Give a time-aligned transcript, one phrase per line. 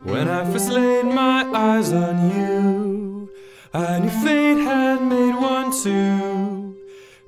[0.00, 3.30] When I first laid my eyes on you,
[3.72, 6.76] I knew fate had made one too.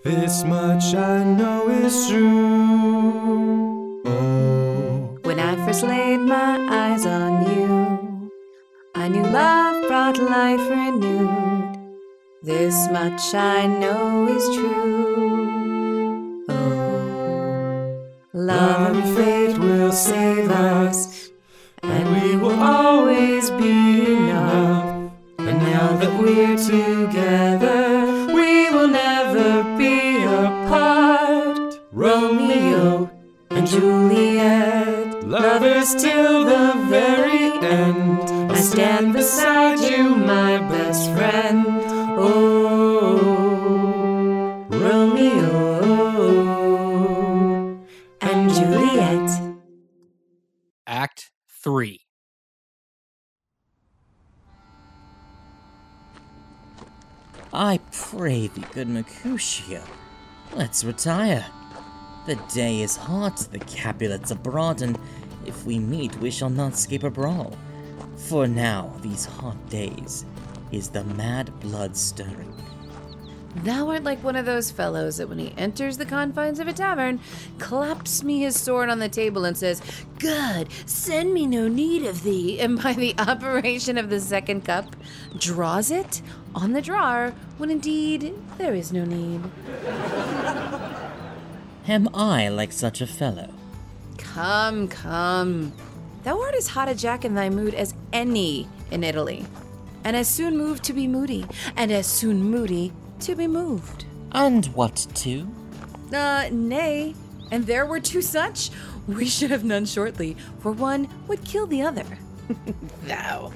[0.04, 4.02] This much I know is true.
[4.04, 8.30] Oh, When I first laid my eyes on you,
[8.94, 11.78] I knew love brought life renewed.
[12.42, 16.45] This much I know is true.
[16.48, 21.30] Oh, love and fate will save us,
[26.06, 31.80] that we're together, we will never be apart.
[31.91, 33.10] Romeo
[33.51, 38.52] and Juliet, lovers till the very end.
[38.52, 41.66] I stand beside you, my best friend.
[42.19, 43.48] Oh,
[44.70, 45.61] Romeo
[48.20, 49.30] and Juliet.
[50.86, 52.05] Act 3.
[57.59, 59.83] I pray thee, good Mercutio,
[60.55, 61.47] let's retire.
[62.27, 64.99] The day is hot, the Capulets abroad, and
[65.47, 67.57] if we meet, we shall not escape a brawl.
[68.29, 70.27] For now, these hot days,
[70.71, 72.55] is the mad blood stirring.
[73.62, 76.75] Thou art like one of those fellows that when he enters the confines of a
[76.75, 77.21] tavern,
[77.59, 79.81] claps me his sword on the table and says,
[80.19, 82.61] Good, send me no need of thee.
[82.61, 84.95] And by the operation of the second cup,
[85.39, 86.21] draws it
[86.57, 89.43] on the drawer when indeed there is no need.
[91.87, 93.53] Am I like such a fellow?
[94.17, 95.73] Come, come.
[96.25, 99.45] Thou art as hot a jack in thy mood as any in Italy,
[100.03, 101.47] and as soon moved to be moody,
[101.77, 104.07] and as soon moody to be moved.
[104.33, 105.49] And what too?
[106.12, 107.15] Uh, nay.
[107.53, 108.71] And there were two such,
[109.07, 112.07] we should have none shortly, for one would kill the other.
[113.05, 113.53] thou.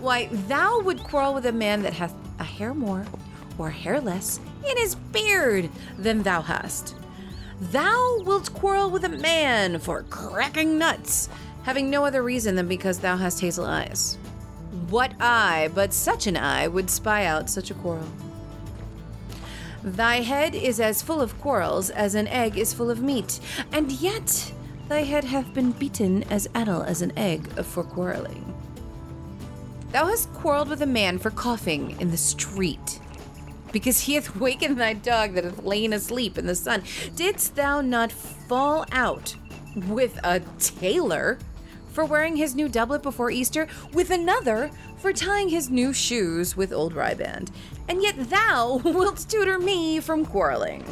[0.00, 3.06] Why, thou would quarrel with a man that hath a hair more
[3.58, 6.94] or hair less in his beard than thou hast.
[7.60, 11.28] Thou wilt quarrel with a man for cracking nuts,
[11.62, 14.18] having no other reason than because thou hast hazel eyes.
[14.90, 18.08] What eye but such an eye would spy out such a quarrel?
[19.84, 23.38] Thy head is as full of quarrels as an egg is full of meat,
[23.70, 24.52] and yet
[24.88, 28.53] thy head hath been beaten as addle as an egg for quarreling.
[29.94, 32.98] Thou hast quarreled with a man for coughing in the street,
[33.70, 36.82] because he hath wakened thy dog that hath lain asleep in the sun.
[37.14, 39.36] Didst thou not fall out
[39.86, 41.38] with a tailor
[41.92, 46.72] for wearing his new doublet before Easter, with another for tying his new shoes with
[46.72, 47.52] old riband,
[47.88, 50.84] and yet thou wilt tutor me from quarreling.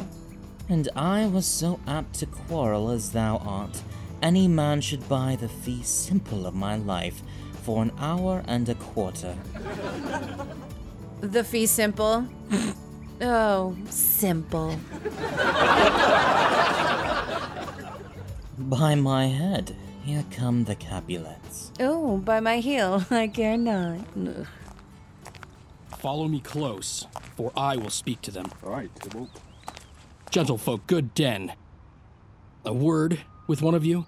[0.69, 3.83] And I was so apt to quarrel as thou art.
[4.21, 7.21] Any man should buy the fee simple of my life
[7.63, 9.35] for an hour and a quarter.
[11.21, 12.27] The fee simple.
[13.21, 14.75] oh, simple.
[18.57, 21.71] By my head, here come the Capulets.
[21.79, 23.99] Oh, by my heel, I care not.
[24.17, 24.45] Ugh.
[25.97, 27.07] Follow me close,
[27.37, 28.51] for I will speak to them.
[28.63, 29.29] All right, Tybalt.
[30.29, 31.53] Gentlefolk, good den.
[32.65, 34.05] A word with one of you?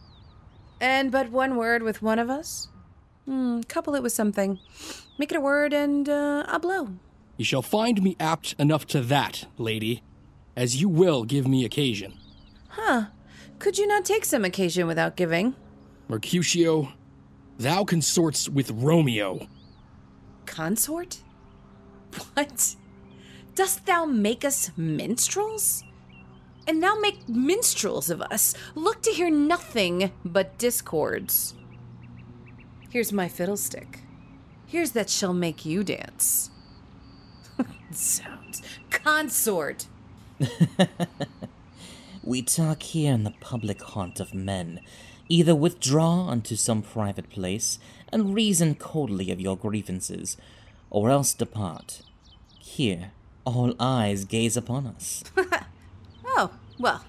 [0.82, 2.68] And but one word with one of us?
[3.26, 4.60] Hmm, couple it with something.
[5.18, 6.90] Make it a word and uh, a blow.
[7.38, 10.04] You shall find me apt enough to that, lady,
[10.56, 12.14] as you will give me occasion.
[12.70, 13.06] Huh.
[13.60, 15.56] Could you not take some occasion without giving?
[16.08, 16.94] Mercutio,
[17.58, 19.48] thou consorts with Romeo.
[20.46, 21.22] Consort?
[22.34, 22.76] What?
[23.56, 25.84] Dost thou make us minstrels?
[26.68, 31.56] And thou make minstrels of us, look to hear nothing but discords.
[32.96, 34.00] Here's my fiddlestick.
[34.68, 36.50] Here's that shall make you dance.
[37.92, 38.62] Sounds.
[38.90, 39.88] Consort!
[42.24, 44.80] We talk here in the public haunt of men.
[45.28, 47.80] Either withdraw unto some private place
[48.14, 50.38] and reason coldly of your grievances,
[50.90, 52.02] or else depart.
[52.62, 53.12] Here,
[53.44, 55.22] all eyes gaze upon us.
[56.26, 57.04] Oh, well.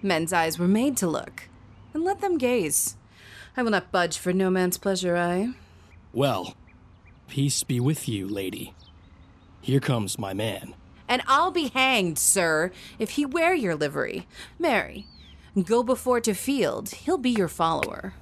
[0.00, 1.50] Men's eyes were made to look.
[1.92, 2.96] And let them gaze.
[3.56, 5.54] I will not budge for no man's pleasure, I.
[6.12, 6.54] Well,
[7.28, 8.74] peace be with you, lady.
[9.60, 10.74] Here comes my man.
[11.06, 14.26] And I'll be hanged, sir, if he wear your livery.
[14.58, 15.06] Mary,
[15.62, 16.90] go before to field.
[16.90, 18.14] He'll be your follower.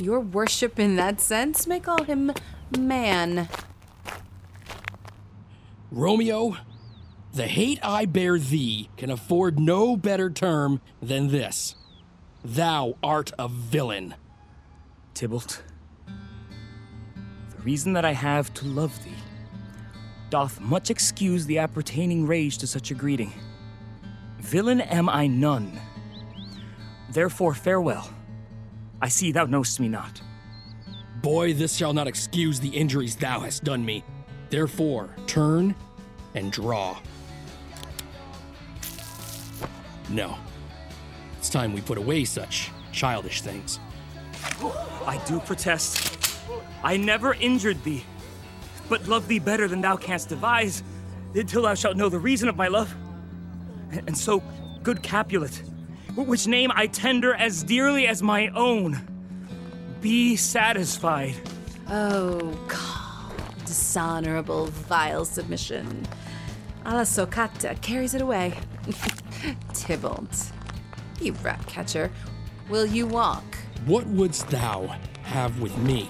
[0.00, 2.32] Your worship in that sense may call him
[2.78, 3.48] man.
[5.90, 6.56] Romeo,
[7.34, 11.74] the hate I bear thee can afford no better term than this.
[12.42, 14.14] Thou art a villain.
[15.20, 15.62] Tybalt,
[16.06, 19.12] The reason that I have to love thee,
[20.30, 23.30] doth much excuse the appertaining rage to such a greeting.
[24.38, 25.78] Villain am I none.
[27.10, 28.08] Therefore, farewell.
[29.02, 30.22] I see thou knowst me not.
[31.20, 34.02] Boy, this shall not excuse the injuries thou hast done me.
[34.48, 35.74] Therefore, turn
[36.34, 36.98] and draw.
[40.08, 40.38] No.
[41.36, 43.80] It's time we put away such childish things.
[45.06, 46.18] I do protest.
[46.82, 48.04] I never injured thee,
[48.88, 50.82] but love thee better than thou canst devise,
[51.34, 52.94] until thou shalt know the reason of my love.
[54.06, 54.42] And so,
[54.82, 55.62] good Capulet,
[56.16, 59.00] which name I tender as dearly as my own,
[60.00, 61.36] be satisfied.
[61.88, 63.32] Oh, calm,
[63.64, 66.06] dishonorable, vile submission.
[66.86, 68.54] Alla stoccata carries it away.
[69.74, 70.52] Tybalt,
[71.20, 72.10] you rat catcher,
[72.68, 73.59] will you walk?
[73.86, 76.06] What wouldst thou have with me?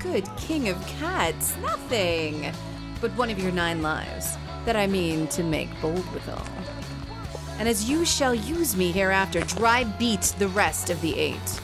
[0.00, 2.52] Good king of cats, nothing.
[3.00, 4.36] But one of your nine lives,
[4.66, 6.44] that I mean to make bold withal.
[7.58, 11.60] And as you shall use me hereafter, dry beat the rest of the eight.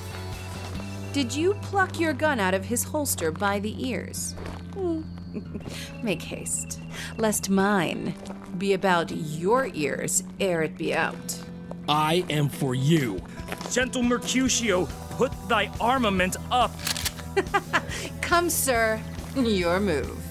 [1.13, 4.35] Did you pluck your gun out of his holster by the ears?
[4.73, 5.03] Hmm.
[6.03, 6.81] Make haste,
[7.19, 8.15] lest mine
[8.57, 11.39] be about your ears ere it be out.
[11.89, 13.21] I am for you.
[13.71, 16.73] Gentle Mercutio, put thy armament up.
[18.21, 19.01] Come, sir,
[19.37, 20.23] your move.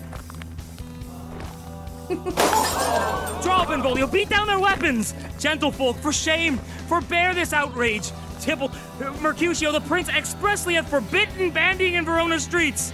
[2.07, 5.13] Draw, Benvolio, beat down their weapons!
[5.39, 6.57] Gentlefolk, for shame!
[6.87, 8.11] Forbear this outrage!
[8.41, 12.93] Tybalt, uh, Mercutio, the prince expressly hath forbidden bandying in Verona streets!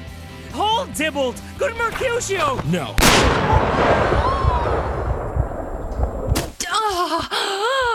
[0.53, 1.41] Hold, Tybalt!
[1.57, 2.61] Good Mercutio!
[2.67, 2.95] No.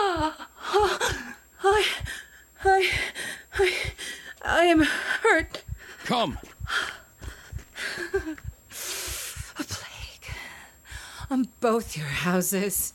[0.79, 1.85] I,
[2.63, 2.91] I,
[3.53, 3.73] I,
[4.43, 5.63] I am hurt.
[6.05, 6.37] Come.
[7.99, 10.35] A plague
[11.29, 12.93] on both your houses.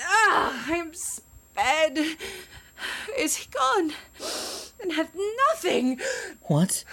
[0.00, 2.16] Ah, I am sped.
[3.16, 3.92] Is he gone?
[4.80, 5.12] And hath
[5.48, 6.00] nothing.
[6.42, 6.84] What?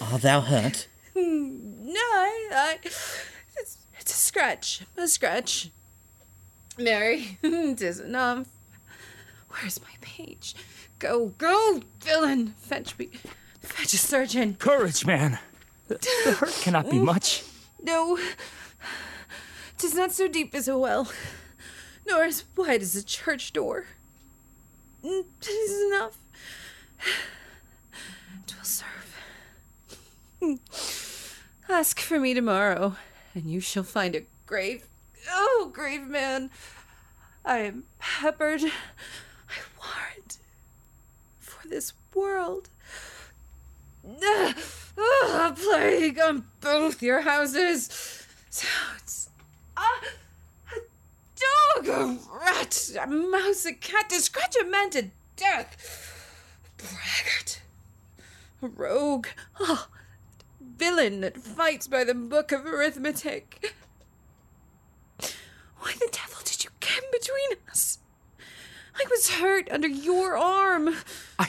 [0.00, 0.88] Art thou hurt?
[1.16, 4.82] No, I, I it's, it's a scratch.
[4.96, 5.70] A scratch.
[6.78, 8.46] Mary, tis enough.
[9.60, 10.54] Where's my page?
[10.98, 12.54] Go, go, villain!
[12.58, 13.10] Fetch me,
[13.60, 14.54] fetch a surgeon.
[14.54, 15.38] Courage, man.
[15.88, 17.44] The, the hurt cannot be much.
[17.82, 18.18] No,
[19.78, 21.08] tis not so deep as a well,
[22.06, 23.84] nor as wide as a church door.
[25.04, 26.18] Mm, Tis enough.
[28.46, 28.90] Twill serve.
[31.68, 32.96] Ask for me tomorrow,
[33.34, 34.86] and you shall find a grave.
[35.30, 36.50] Oh, grave man,
[37.44, 38.62] I am peppered.
[41.74, 42.68] This world.
[44.06, 44.54] Ugh,
[44.96, 47.88] a plague on both your houses.
[48.48, 49.28] Sounds.
[49.76, 50.00] Ah,
[50.72, 56.30] a dog, a rat, a mouse, a cat to scratch a man to death.
[56.78, 57.60] Braggart,
[58.62, 59.26] a rogue,
[59.58, 59.88] oh,
[60.60, 63.74] villain that fights by the book of arithmetic.
[65.80, 67.98] Why the devil did you come between us?
[68.94, 70.94] I was hurt under your arm.
[71.38, 71.48] I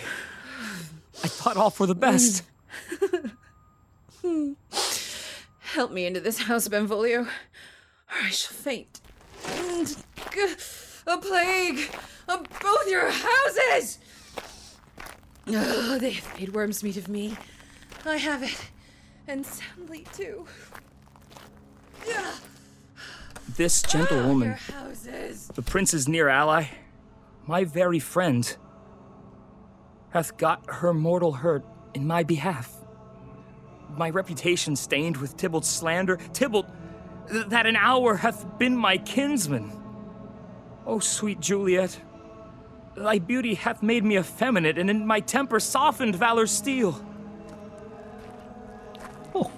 [1.24, 2.44] I thought all for the best.
[5.60, 7.28] Help me into this house, Benvolio, or
[8.24, 9.02] I shall faint.
[11.08, 11.94] A plague
[12.28, 14.00] on both your houses!
[15.48, 17.38] Oh, they have made worms meat of me.
[18.06, 18.70] I have it,
[19.28, 20.46] and soundly too.
[23.56, 25.48] This gentlewoman, Your houses.
[25.54, 26.66] the prince's near ally,
[27.46, 28.56] my very friend,
[30.16, 32.74] hath got her mortal hurt in my behalf.
[33.98, 36.68] My reputation stained with Tybalt's slander, Tybalt,
[37.30, 39.74] th- that an hour hath been my kinsman.
[40.86, 42.00] O sweet Juliet,
[42.96, 47.06] thy beauty hath made me effeminate, and in my temper softened valor's steel.
[49.34, 49.52] Oh.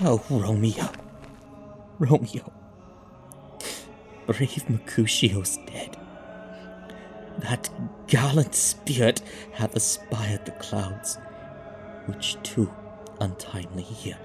[0.00, 0.88] Oh, Romeo.
[1.98, 2.50] Romeo.
[4.24, 5.99] Brave Mercutio's dead.
[7.40, 7.70] That
[8.06, 11.18] gallant spirit hath aspired the clouds,
[12.06, 12.72] which too
[13.20, 14.18] untimely here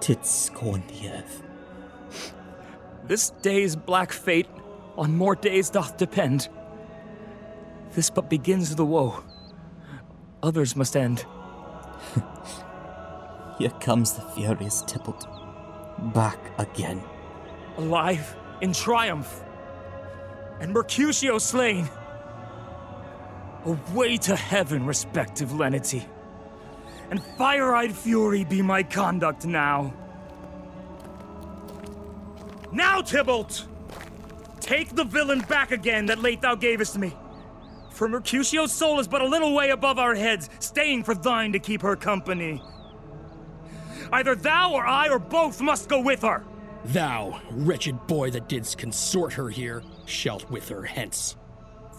[0.00, 1.42] did scorn the earth.
[3.04, 4.48] This day's black fate
[4.96, 6.48] on more days doth depend.
[7.92, 9.22] This but begins the woe.
[10.42, 11.24] Others must end.
[13.58, 15.26] Here comes the furious Tybalt.
[16.14, 17.02] Back again.
[17.78, 19.42] alive in triumph,
[20.60, 21.88] and Mercutio slain.
[23.64, 26.04] Away to heaven, respective lenity,
[27.10, 29.94] and fire eyed fury be my conduct now.
[32.72, 33.66] Now, Tybalt!
[34.58, 37.14] Take the villain back again that late thou gavest me.
[37.90, 41.58] For Mercutio's soul is but a little way above our heads, staying for thine to
[41.58, 42.62] keep her company.
[44.12, 46.44] Either thou or I or both must go with her.
[46.86, 51.36] Thou, wretched boy that didst consort her here, shalt with her hence.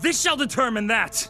[0.01, 1.29] This shall determine that.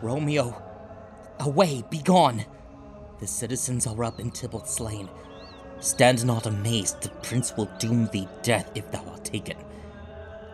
[0.00, 0.62] Romeo,
[1.40, 2.44] away, begone!
[3.18, 5.08] The citizens are up in Tybalt's slain.
[5.80, 9.56] Stand not amazed, the prince will doom thee death if thou art taken.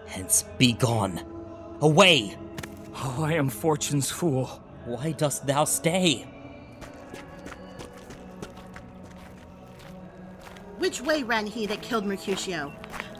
[0.07, 1.21] Hence, begone!
[1.81, 2.37] Away!
[2.97, 4.47] Oh, I am fortune's fool.
[4.85, 6.27] Why dost thou stay?
[10.79, 12.73] Which way ran he that killed Mercutio?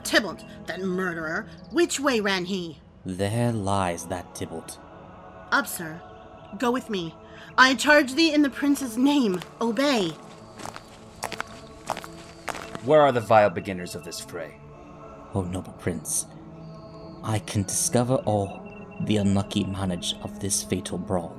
[0.05, 2.79] Tybalt, that murderer, which way ran he?
[3.05, 4.79] There lies that Tybalt.
[5.53, 6.01] Up, sir.
[6.59, 7.15] Go with me.
[7.59, 9.41] I charge thee in the prince's name.
[9.61, 10.09] Obey.
[12.85, 14.57] Where are the vile beginners of this fray?
[15.35, 16.27] O noble prince,
[17.23, 18.63] I can discover all
[19.05, 21.37] the unlucky manage of this fatal brawl.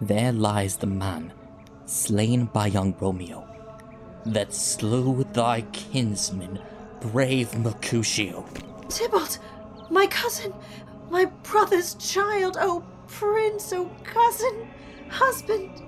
[0.00, 1.32] There lies the man
[1.86, 3.46] slain by young Romeo,
[4.26, 6.58] that slew thy kinsman,
[7.12, 8.46] brave Mercutio.
[8.88, 9.38] Tybalt,
[9.90, 10.54] my cousin,
[11.10, 14.68] my brother's child, oh prince, oh cousin,
[15.10, 15.82] husband.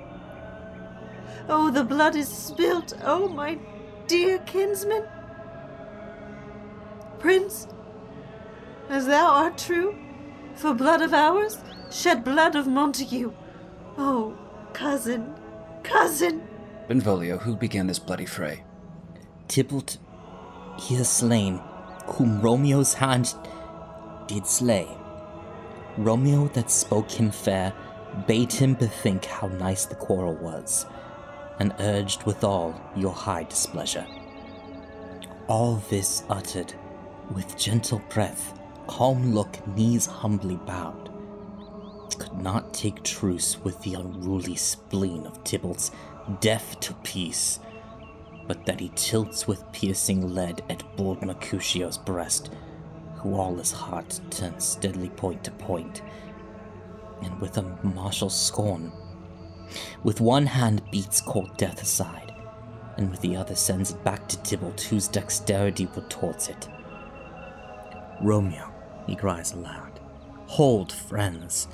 [1.49, 3.59] Oh, the blood is spilt, oh my
[4.07, 5.05] dear kinsman.
[7.19, 7.67] Prince,
[8.91, 9.97] as thou art true,
[10.55, 11.59] for blood of ours,
[11.91, 13.33] shed blood of Montague.
[13.97, 14.37] Oh,
[14.75, 15.35] cousin,
[15.83, 16.47] cousin.
[16.89, 18.65] Benvolio, who began this bloody fray?
[19.49, 19.97] Tybalt,
[20.79, 21.61] he is slain,
[22.07, 23.35] whom Romeo's hand
[24.27, 24.89] did slay.
[25.97, 27.73] Romeo that spoke him fair
[28.27, 30.87] bade him bethink how nice the quarrel was,
[31.59, 34.07] and urged withal your high displeasure.
[35.49, 36.75] All this uttered,
[37.33, 41.11] with gentle breath, calm look, knees humbly bowed,
[42.19, 45.91] could not take truce with the unruly spleen of Tybalt's
[46.41, 47.61] deaf to peace,
[48.47, 52.51] but that he tilts with piercing lead at bold Mercutio's breast,
[53.17, 56.03] who all his heart turns steadily point to point,
[57.23, 58.93] and with a martial scorn,
[60.05, 62.33] with one hand beats cold death aside,
[62.97, 66.69] and with the other sends it back to Tybalt, whose dexterity retorts it.
[68.23, 68.73] Romeo,
[69.07, 70.01] he cries aloud,
[70.47, 71.69] hold, friends,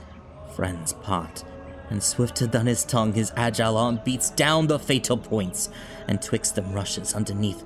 [0.55, 1.45] friends part,
[1.93, 5.69] and swifter than his tongue, his agile arm beats down the fatal points,
[6.09, 7.63] and twixt them rushes underneath,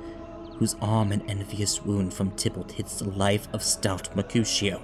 [0.58, 4.82] whose arm an envious wound from Tybalt hits the life of stout Mercutio.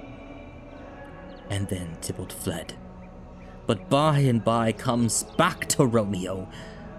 [1.51, 2.75] And then Tybalt fled.
[3.67, 6.49] But by and by comes back to Romeo,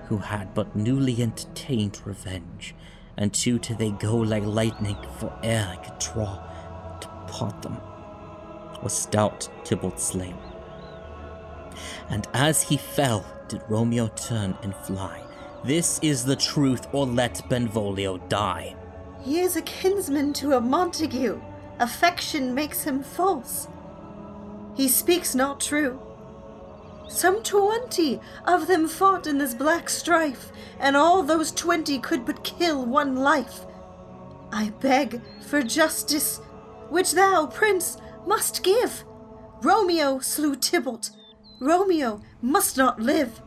[0.08, 2.76] who had but newly entertained revenge,
[3.16, 6.44] and to till they go like lightning, for ere I could draw
[7.00, 7.78] to part them,
[8.84, 10.36] was stout Tybalt slain.
[12.10, 15.24] And as he fell, did Romeo turn and fly.
[15.64, 18.76] This is the truth, or let Benvolio die.
[19.22, 21.42] He is a kinsman to a Montague.
[21.80, 23.68] Affection makes him false.
[24.76, 26.02] He speaks not true.
[27.08, 32.44] Some twenty of them fought in this black strife, and all those twenty could but
[32.44, 33.66] kill one life.
[34.52, 36.40] I beg for justice,
[36.90, 39.04] which thou, prince, must give.
[39.62, 41.12] Romeo slew Tybalt.
[41.64, 43.42] Romeo must not live.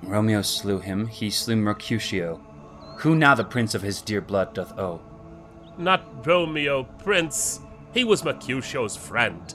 [0.00, 2.40] Romeo slew him, he slew Mercutio.
[2.98, 5.00] Who now the prince of his dear blood doth owe?
[5.76, 7.58] Not Romeo, prince.
[7.92, 9.52] He was Mercutio's friend.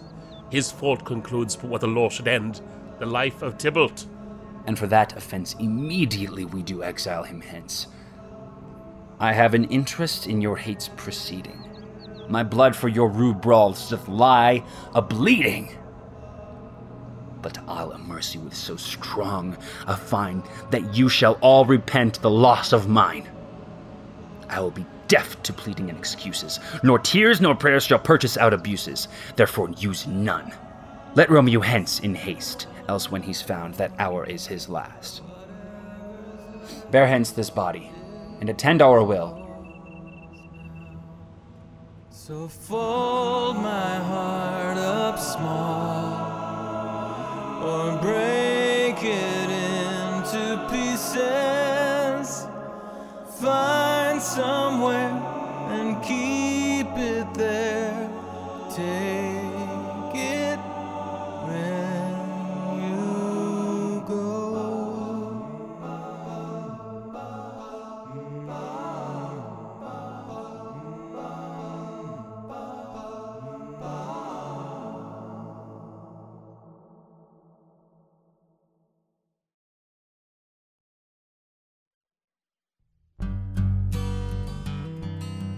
[0.49, 2.59] His fault concludes what the law should end
[2.99, 4.05] the life of Tybalt.
[4.67, 7.87] And for that offense, immediately we do exile him hence.
[9.21, 11.65] I have an interest in your hate's proceeding.
[12.27, 14.63] My blood for your rude brawls doth lie
[14.93, 15.77] a bleeding.
[17.41, 19.57] But I'll amerce you with so strong
[19.87, 23.27] a fine that you shall all repent the loss of mine.
[24.49, 28.53] I will be deaf to pleading and excuses, nor tears nor prayers shall purchase out
[28.53, 30.53] abuses, therefore use none.
[31.15, 35.21] Let Romeo hence in haste, else when he's found, that hour is his last.
[36.91, 37.89] Bear hence this body,
[38.39, 39.37] and attend our will.
[42.09, 46.20] So fold my heart up small,
[47.61, 52.47] or break it into pieces.
[53.39, 55.11] Find somewhere
[55.69, 58.09] and keep it there.
[58.75, 59.30] Take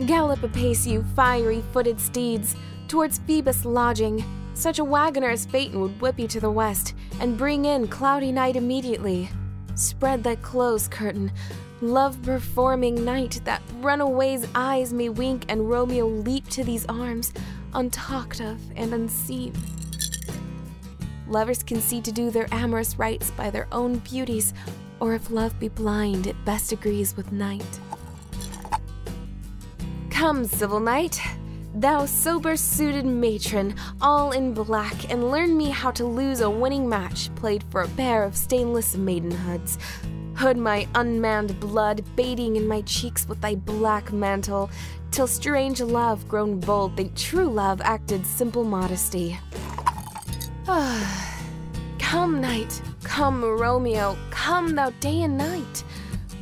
[0.05, 2.57] Gallop apace, you fiery footed steeds,
[2.89, 4.23] towards Phoebus' lodging.
[4.53, 8.31] Such a wagoner as Phaeton would whip you to the west, and bring in cloudy
[8.31, 9.29] night immediately.
[9.75, 11.31] Spread that close curtain,
[11.81, 17.31] love performing night, that runaway's eyes may wink and Romeo leap to these arms,
[17.73, 19.53] untalked of and unseen.
[21.29, 24.53] Lovers can see to do their amorous rites by their own beauties,
[24.99, 27.79] or if love be blind, it best agrees with night.
[30.23, 31.19] Come, civil night,
[31.75, 36.87] thou sober suited matron, all in black, and learn me how to lose a winning
[36.87, 39.77] match played for a pair of stainless maidenhoods.
[40.35, 44.71] Hood my unmanned blood, bathing in my cheeks with thy black mantle,
[45.11, 49.37] till strange love grown bold think true love acted simple modesty.
[51.99, 55.83] come, night, come, Romeo, come thou day and night,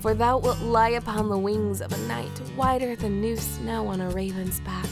[0.01, 4.01] for thou wilt lie upon the wings of a night, whiter than new snow on
[4.01, 4.89] a raven's back.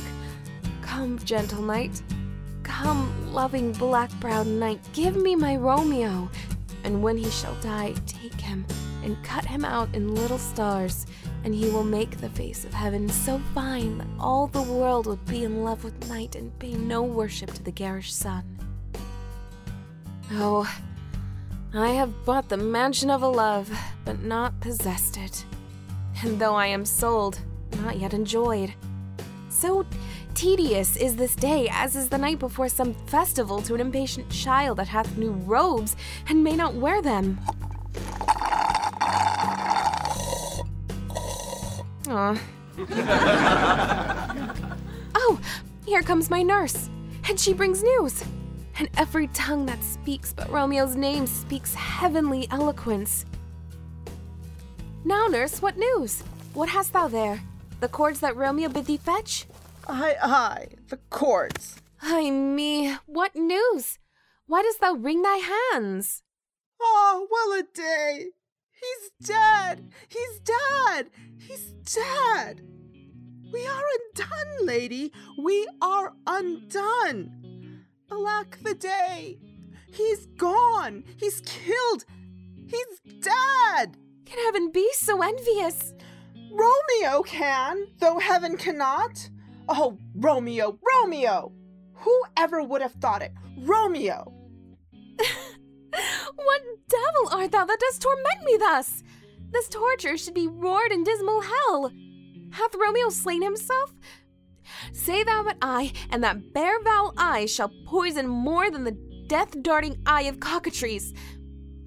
[0.84, 2.02] Come, gentle night,
[2.62, 6.30] come, loving black browed night, give me my Romeo,
[6.84, 8.66] and when he shall die, take him
[9.04, 11.08] and cut him out in little stars,
[11.44, 15.26] and he will make the face of heaven so fine that all the world would
[15.26, 18.44] be in love with night and pay no worship to the garish sun.
[20.34, 20.72] Oh,
[21.74, 23.70] I have bought the mansion of a love,
[24.04, 25.46] but not possessed it.
[26.24, 27.40] And though I am sold,
[27.84, 28.74] not yet enjoyed.
[29.50, 29.86] So
[30.34, 34.80] tedious is this day, as is the night before some festival to an impatient child
[34.80, 35.96] that hath new robes
[36.28, 37.40] and may not wear them.
[42.08, 42.42] Aw.
[45.16, 45.40] oh,
[45.86, 46.90] here comes my nurse,
[47.28, 48.24] and she brings news.
[48.80, 53.26] And every tongue that speaks but Romeo's name speaks heavenly eloquence.
[55.04, 56.22] Now, nurse, what news?
[56.54, 57.42] What hast thou there?
[57.82, 59.46] The cords that Romeo bid thee fetch?
[59.88, 61.82] Aye, aye, the cords.
[62.02, 64.00] Ay me, what news?
[64.48, 65.38] Why dost thou wring thy
[65.74, 66.24] hands?
[66.82, 68.28] Ah, well a day!
[68.72, 69.92] He's dead!
[70.08, 71.10] He's dead!
[71.38, 72.62] He's dead!
[73.52, 73.84] We are
[74.16, 75.12] undone, lady!
[75.38, 77.39] We are undone!
[78.12, 79.40] Alack the day!
[79.92, 81.04] He's gone!
[81.18, 82.06] He's killed!
[82.68, 83.98] He's dead!
[84.26, 85.94] Can heaven be so envious?
[86.52, 89.30] Romeo can, though heaven cannot.
[89.68, 91.52] Oh, Romeo, Romeo!
[91.94, 93.34] Whoever would have thought it?
[93.58, 94.34] Romeo!
[96.36, 99.04] what devil art thou that dost torment me thus?
[99.52, 101.92] This torture should be roared in dismal hell.
[102.52, 103.94] Hath Romeo slain himself?
[104.94, 109.62] Say thou but I, and that bare foul eye shall poison more than the death
[109.62, 111.14] darting eye of cockatrice.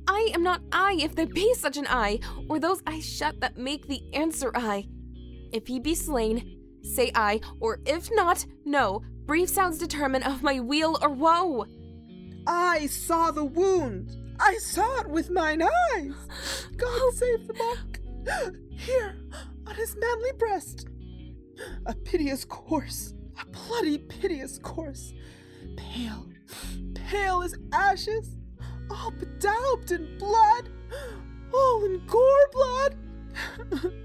[0.09, 3.57] I am not I, if there be such an eye, or those eyes shut that
[3.57, 4.89] make the answer I.
[5.53, 9.03] If he be slain, say I, or if not, no.
[9.27, 11.67] Brief sounds determine of my weal or woe.
[12.47, 14.11] I saw the wound.
[14.41, 16.15] I saw it with mine eyes.
[16.77, 17.13] God oh.
[17.15, 18.01] save the monk.
[18.77, 19.17] Here,
[19.67, 20.89] on his manly breast.
[21.87, 25.13] A piteous corse, a bloody piteous corse.
[25.77, 26.27] Pale,
[26.95, 28.37] pale as ashes,
[28.91, 30.71] all bedaubed in blood,
[31.55, 32.97] all in gore blood.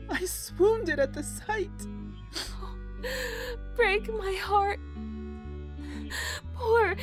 [0.09, 1.69] I swooned at the sight.
[3.75, 4.79] Break my heart.
[6.53, 6.95] Poor,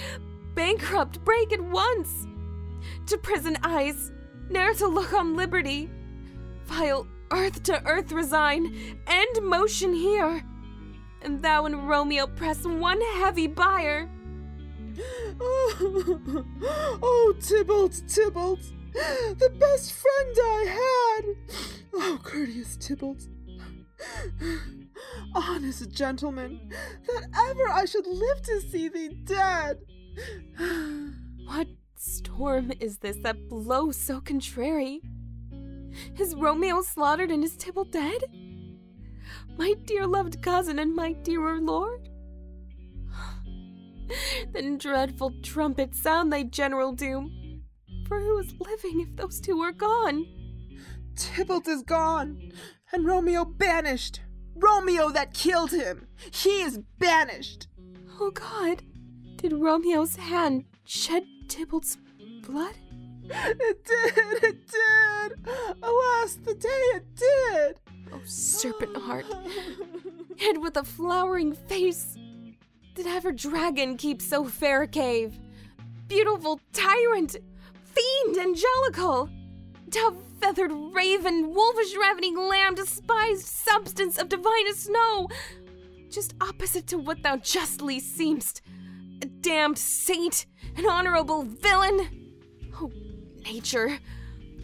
[0.55, 2.27] bankrupt, break at once!
[3.07, 4.13] To prison eyes,
[4.51, 5.91] ne'er to look on liberty.
[6.65, 8.75] Vile earth to earth resign,
[9.07, 10.43] end motion here.
[11.23, 14.09] And thou and Romeo press one heavy bier.
[15.41, 16.45] Oh,
[17.03, 18.61] oh Tybalt, Tybalt,
[18.93, 21.57] the best friend I had.
[21.95, 23.27] Oh, courteous Tybalt,
[25.35, 26.71] honest gentleman,
[27.07, 29.79] that ever I should live to see thee dead.
[31.47, 31.67] what
[31.97, 35.01] storm is this that blows so contrary?
[36.19, 38.23] Is Romeo slaughtered and is Tybalt dead?
[39.57, 42.09] My dear loved cousin and my dearer lord?
[44.53, 47.63] then dreadful trumpet sound thy general doom.
[48.07, 50.27] For who is living if those two are gone?
[51.17, 52.53] Tybalt is gone,
[52.93, 54.21] and Romeo banished.
[54.57, 56.07] Romeo that killed him.
[56.33, 57.69] He is banished.
[58.21, 58.83] Oh God.
[59.37, 61.99] Did Romeo's hand shed Tybalt's
[62.47, 62.75] blood?
[63.31, 65.49] It did, it did!
[65.83, 67.81] Alas, the day it did!
[68.13, 69.27] Oh, serpent heart,
[70.39, 72.17] head with a flowering face!
[72.95, 75.39] Did ever dragon keep so fair a cave?
[76.07, 77.37] Beautiful tyrant,
[77.85, 79.29] fiend angelical,
[79.89, 85.29] dove feathered raven, wolfish ravening lamb, despised substance of divinest snow,
[86.11, 88.61] just opposite to what thou justly seem'st,
[89.23, 92.25] a damned saint, an honorable villain.
[92.81, 92.91] Oh,
[93.45, 93.99] nature,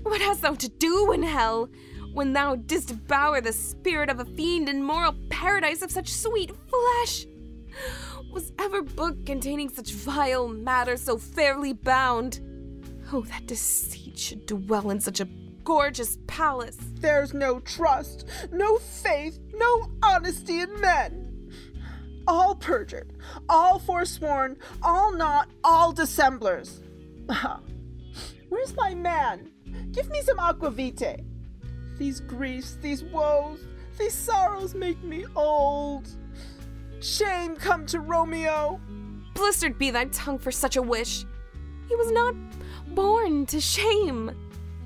[0.03, 1.69] what hast thou to do in hell?
[2.13, 6.51] when thou didst devour the spirit of a fiend in moral paradise of such sweet
[6.69, 7.27] flesh.
[8.33, 12.41] Was ever book containing such vile matter so fairly bound?
[13.13, 15.29] Oh, that deceit should dwell in such a
[15.65, 16.79] gorgeous palace.
[16.95, 21.27] There's no trust, no faith, no honesty in men.
[22.27, 23.13] All perjured,
[23.49, 26.83] all forsworn, all not, all dissemblers.
[27.29, 27.61] Ah,
[28.51, 29.51] Where's my man?
[29.93, 31.25] Give me some aquavitae.
[31.99, 33.65] These griefs, these woes,
[33.99, 36.09] these sorrows make me old.
[37.01, 38.81] Shame come to Romeo.
[39.35, 41.25] Blistered be thy tongue for such a wish.
[41.89, 42.35] He was not
[42.95, 44.31] born to shame.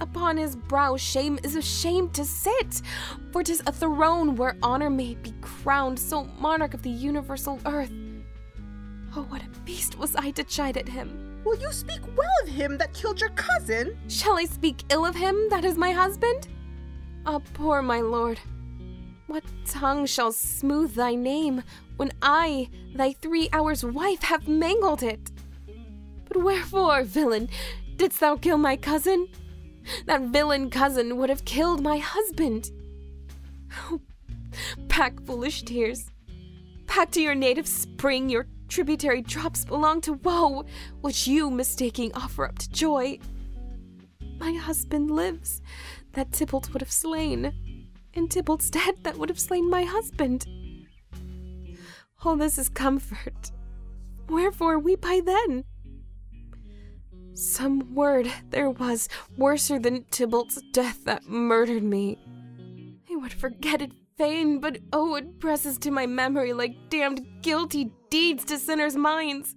[0.01, 2.83] Upon his brow shame is ashamed to sit,
[3.33, 7.93] for 'tis a throne where honor may be crowned, so monarch of the universal earth.
[9.17, 11.24] Oh, what a beast was I to chide at him.
[11.45, 13.97] Will you speak well of him that killed your cousin?
[14.09, 16.49] Shall I speak ill of him that is my husband?
[17.27, 18.41] Ah, poor my lord,
[19.27, 21.63] what tongue shall smooth thy name
[21.97, 25.31] when I, thy three hours wife, have mangled it?
[26.29, 27.49] But wherefore, villain,
[27.97, 29.29] didst thou kill my cousin?
[30.07, 32.71] That villain cousin would have killed my husband.
[33.91, 34.01] Oh,
[34.89, 36.11] pack foolish tears.
[36.87, 40.65] Pack to your native spring, your tributary drops belong to woe,
[41.01, 43.19] which you, mistaking, offer up to joy.
[44.39, 45.63] My husband lives,
[46.13, 47.53] that Tybalt would have slain,
[48.15, 50.47] and Tybalt's dead that would have slain my husband.
[52.25, 53.51] All this is comfort.
[54.29, 55.65] Wherefore weep I then?
[57.35, 62.19] Some word there was worser than Tybalt's death that murdered me.
[63.11, 67.91] I would forget it fain, but oh, it presses to my memory like damned guilty
[68.11, 69.55] deeds to sinners' minds.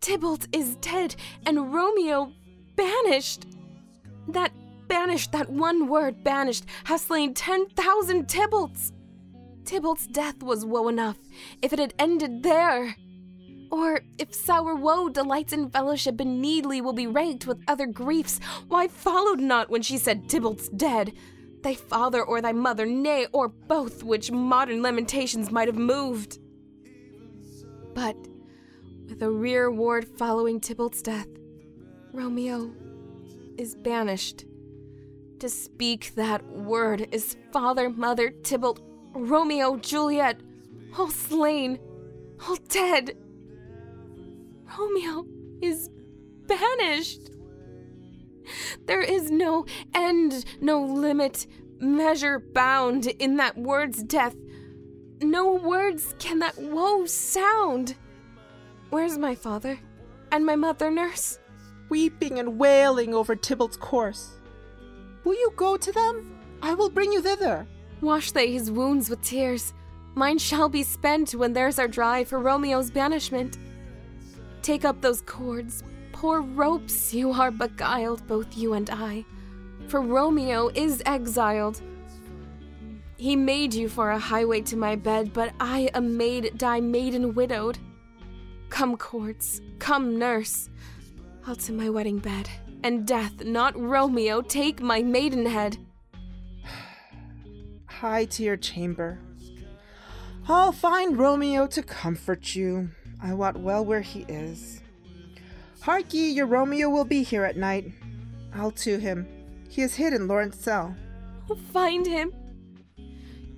[0.00, 2.32] Tybalt is dead, and Romeo
[2.76, 3.46] banished.
[4.28, 4.52] That
[4.88, 8.92] banished, that one word banished, has slain 10,000 Tybalts.
[9.64, 11.18] Tybalt's death was woe enough
[11.62, 12.96] if it had ended there.
[13.72, 18.38] Or if sour woe delights in fellowship and needly will be ranked with other griefs,
[18.68, 21.12] why followed not when she said Tybalt's dead?
[21.66, 26.38] Thy father or thy mother, nay, or both, which modern lamentations might have moved.
[27.92, 28.16] But
[29.08, 31.26] with a rearward following Tybalt's death,
[32.12, 32.70] Romeo
[33.58, 34.44] is banished.
[35.40, 38.80] To speak that word is father, mother, Tybalt,
[39.12, 40.40] Romeo, Juliet,
[40.96, 41.80] all slain,
[42.46, 43.18] all dead.
[44.78, 45.26] Romeo
[45.60, 45.90] is
[46.46, 47.30] banished.
[48.86, 51.46] There is no end, no limit,
[51.78, 54.34] measure bound in that word's death.
[55.20, 57.96] No words can that woe sound.
[58.90, 59.78] Where's my father
[60.30, 61.38] and my mother, nurse?
[61.88, 64.34] Weeping and wailing over Tybalt's corse.
[65.24, 66.38] Will you go to them?
[66.62, 67.66] I will bring you thither.
[68.00, 69.72] Wash they his wounds with tears.
[70.14, 73.58] Mine shall be spent when theirs are dry for Romeo's banishment.
[74.62, 75.82] Take up those cords,
[76.16, 79.22] poor ropes, you are beguiled, both you and I.
[79.88, 81.82] For Romeo is exiled.
[83.18, 87.34] He made you for a highway to my bed, but I, a maid, die maiden
[87.34, 87.78] widowed.
[88.70, 90.70] Come, cords, come, nurse.
[91.46, 92.48] I'll to my wedding bed
[92.82, 95.76] and death, not Romeo, take my maidenhead.
[97.86, 99.18] Hie to your chamber.
[100.48, 102.88] I'll find Romeo to comfort you.
[103.22, 104.80] I wot well where he is.
[105.86, 107.92] Hark ye, your Romeo will be here at night.
[108.52, 109.24] I'll to him.
[109.68, 110.96] He is hid in Lawrence cell.
[111.72, 112.34] Find him.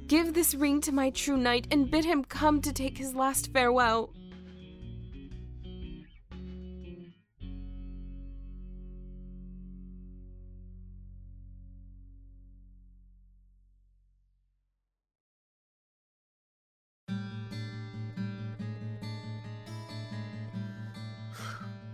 [0.09, 3.51] Give this ring to my true knight and bid him come to take his last
[3.55, 4.13] farewell.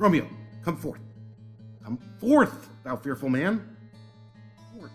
[0.05, 0.29] Romeo,
[0.63, 1.01] come forth.
[1.83, 3.67] Come forth, thou fearful man.
[4.77, 4.91] Forth.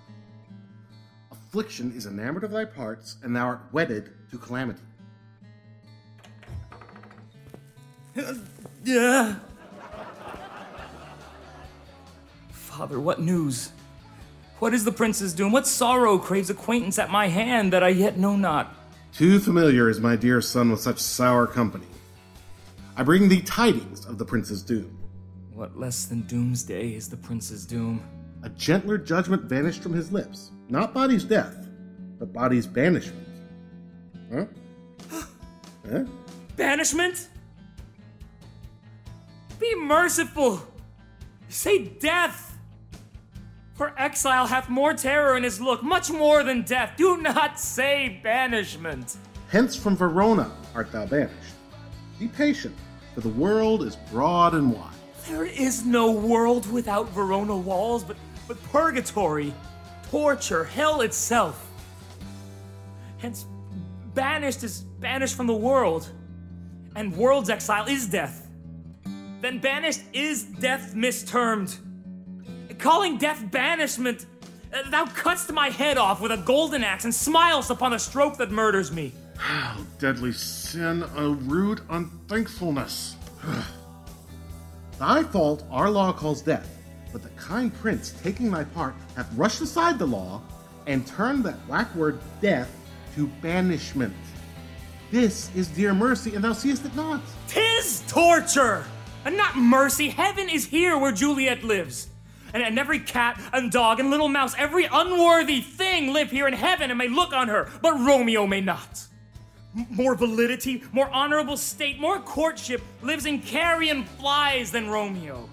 [1.31, 4.83] Affliction is enamored of thy parts, and thou art wedded to calamity.
[8.85, 9.35] Yeah.
[12.51, 13.71] Father, what news?
[14.59, 15.51] What is the prince's doom?
[15.51, 18.73] What sorrow craves acquaintance at my hand that I yet know not?
[19.11, 21.87] Too familiar is my dear son with such sour company.
[22.95, 24.98] I bring thee tidings of the prince's doom.
[25.59, 28.01] What less than doomsday is the prince's doom?
[28.43, 30.51] a gentler judgment vanished from his lips.
[30.69, 31.67] Not body's death,
[32.17, 33.27] but body's banishment.
[34.31, 34.45] Huh?
[35.91, 36.05] huh?
[36.55, 37.27] Banishment?
[39.59, 40.65] Be merciful!
[41.49, 42.57] Say death!
[43.73, 46.93] For exile hath more terror in his look, much more than death.
[46.95, 49.17] Do not say banishment.
[49.49, 51.35] Hence from Verona art thou banished.
[52.17, 52.77] Be patient,
[53.13, 54.95] for the world is broad and wide.
[55.29, 59.53] There is no world without Verona walls, but, but purgatory,
[60.09, 61.69] torture, hell itself.
[63.19, 63.45] Hence,
[64.15, 66.09] banished is banished from the world,
[66.95, 68.47] and world's exile is death.
[69.41, 71.77] Then banished is death mistermed.
[72.79, 74.25] Calling death banishment,
[74.73, 78.37] uh, thou cutt'st my head off with a golden axe and smilest upon the stroke
[78.37, 79.11] that murders me.
[79.37, 83.15] How deadly sin, a rude unthankfulness.
[84.99, 86.77] thy fault our law calls death,
[87.11, 90.41] but the kind prince taking thy part hath rushed aside the law
[90.85, 92.69] and turned that black word death
[93.15, 94.13] to banishment.
[95.09, 97.21] This is dear mercy, and thou seest it not.
[97.47, 98.85] Tis torture!
[99.25, 100.09] And not mercy.
[100.09, 102.07] Heaven is here where Juliet lives.
[102.53, 106.53] And, and every cat and dog and little mouse, every unworthy thing live here in
[106.53, 109.05] heaven and may look on her, but Romeo may not.
[109.73, 115.47] More validity, more honorable state, more courtship lives in carrion flies than Romeo.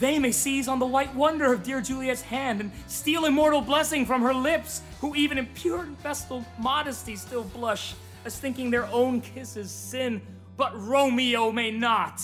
[0.00, 4.04] They may seize on the white wonder of dear Juliet's hand and steal immortal blessing
[4.04, 8.86] from her lips, who even in pure and festal modesty still blush, as thinking their
[8.86, 10.20] own kisses sin,
[10.56, 12.20] but Romeo may not.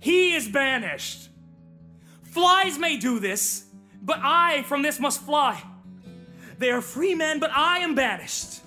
[0.00, 1.28] He is banished.
[2.22, 3.66] Flies may do this,
[4.02, 5.62] but I from this must fly.
[6.58, 8.60] They are free men, but I am banished.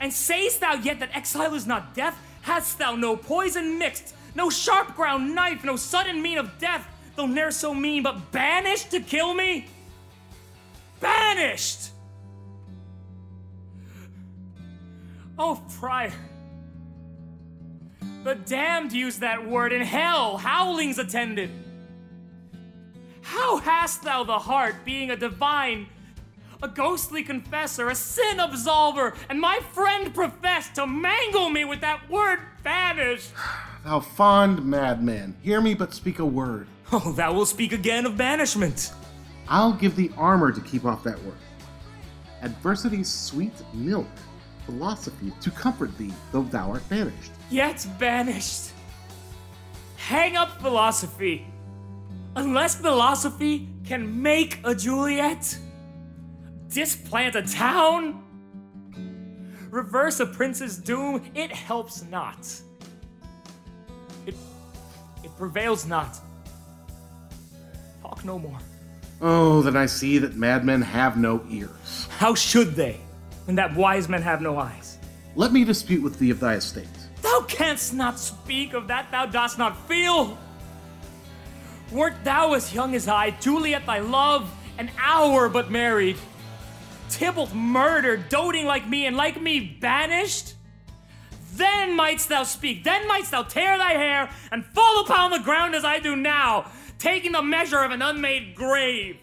[0.00, 2.18] And sayest thou yet that exile is not death?
[2.42, 7.26] Hast thou no poison mixed, no sharp ground knife, no sudden mean of death, though
[7.26, 9.66] ne'er so mean, but banished to kill me?
[11.00, 11.90] Banished!
[15.38, 16.12] Oh, Friar.
[18.24, 21.50] The damned use that word in hell, howlings attended.
[23.22, 25.88] How hast thou the heart, being a divine,
[26.62, 32.08] a ghostly confessor, a sin absolver, and my friend professed to mangle me with that
[32.10, 33.32] word banished?
[33.84, 36.66] Thou fond madman, hear me but speak a word.
[36.92, 38.92] Oh, thou wilt speak again of banishment.
[39.48, 41.34] I'll give thee armor to keep off that word.
[42.42, 44.06] Adversity's sweet milk,
[44.66, 47.32] philosophy to comfort thee, though thou art banished.
[47.50, 48.70] Yet banished.
[49.96, 51.44] Hang up philosophy.
[52.36, 55.58] Unless philosophy can make a Juliet,
[56.68, 58.22] displant a town,
[59.70, 62.38] reverse a prince's doom, it helps not.
[64.26, 64.34] It,
[65.22, 66.18] it prevails not.
[68.02, 68.58] Talk no more.
[69.20, 72.08] Oh, then I see that madmen have no ears.
[72.18, 73.00] How should they,
[73.46, 74.98] when that wise men have no eyes?
[75.34, 76.86] Let me dispute with thee of thy estate.
[77.22, 80.38] Thou canst not speak of that thou dost not feel.
[81.92, 86.16] Wert thou as young as I, Juliet thy love, an hour but married,
[87.08, 90.54] Tybalt murdered, doting like me, and like me banished?
[91.54, 95.74] Then mightst thou speak, then mightst thou tear thy hair and fall upon the ground
[95.74, 99.18] as I do now, taking the measure of an unmade grave.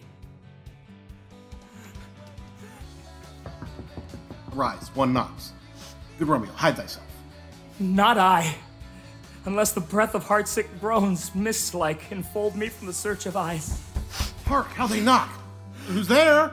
[4.52, 5.52] Rise, one knocks.
[6.18, 7.06] Good Romeo, hide thyself.
[7.78, 8.54] Not I.
[9.46, 13.80] Unless the breath of heartsick groans, mist like, enfold me from the search of eyes.
[14.46, 15.30] Hark, how they knock!
[15.86, 16.52] Who's there?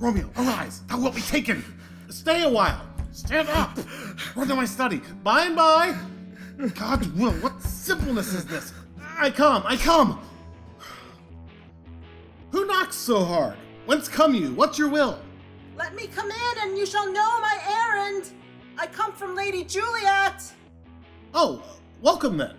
[0.00, 1.64] Romeo, arise, thou wilt be taken!
[2.08, 2.80] Stay a while!
[3.12, 3.78] Stand up!
[4.34, 5.00] Run to my study.
[5.22, 5.96] By and by!
[6.74, 8.72] God's will, what simpleness is this?
[9.18, 10.20] I come, I come!
[12.50, 13.56] Who knocks so hard?
[13.86, 14.52] Whence come you?
[14.54, 15.18] What's your will?
[15.76, 18.30] Let me come in and you shall know my errand.
[18.78, 20.42] I come from Lady Juliet.
[21.32, 21.62] Oh,
[22.00, 22.56] welcome then.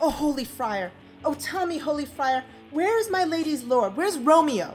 [0.00, 0.92] Oh, holy friar.
[1.24, 3.96] Oh, tell me, holy friar, where is my lady's lord?
[3.96, 4.74] Where's Romeo?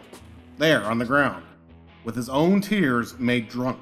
[0.57, 1.43] There, on the ground,
[2.05, 3.79] with his own tears made drunk.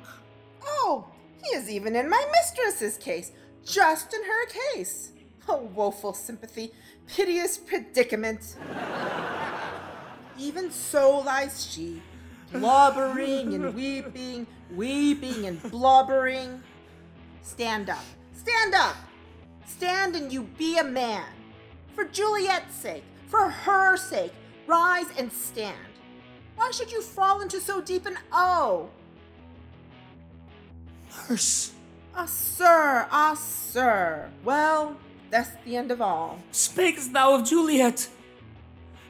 [0.65, 1.05] Oh,
[1.43, 3.31] he is even in my mistress's case,
[3.63, 5.11] just in her case.
[5.47, 6.73] Oh, woeful sympathy,
[7.05, 8.57] piteous predicament.
[10.39, 12.01] even so lies she,
[12.51, 16.63] blubbering and weeping, weeping and blubbering.
[17.43, 18.03] Stand up,
[18.33, 18.95] stand up,
[19.67, 21.25] stand and you be a man.
[21.93, 24.33] For Juliet's sake, for her sake,
[24.65, 25.77] rise and stand.
[26.55, 28.89] Why should you fall into so deep an oh?
[31.29, 31.71] Nurse.
[32.15, 34.29] Ah, sir, ah, sir.
[34.43, 34.97] Well,
[35.29, 36.39] That's the end of all.
[36.51, 38.07] Speakest thou of Juliet?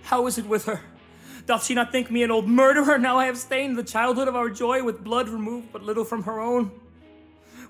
[0.04, 0.82] How is it with her?
[1.46, 4.36] Doth she not think me an old murderer now I have stained the childhood of
[4.36, 6.72] our joy with blood removed but little from her own?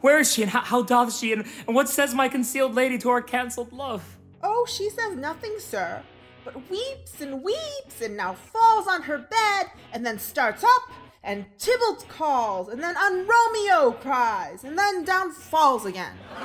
[0.02, 2.98] Where is she and how, how doth she and, and what says my concealed lady
[3.00, 4.18] to our cancelled love?
[4.42, 6.02] Oh, she says nothing, sir,
[6.54, 11.46] but weeps and weeps and now falls on her bed and then starts up and
[11.60, 16.14] Tybalt calls and then on Romeo cries and then down falls again.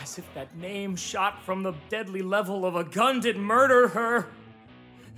[0.00, 4.28] As if that name shot from the deadly level of a gun did murder her.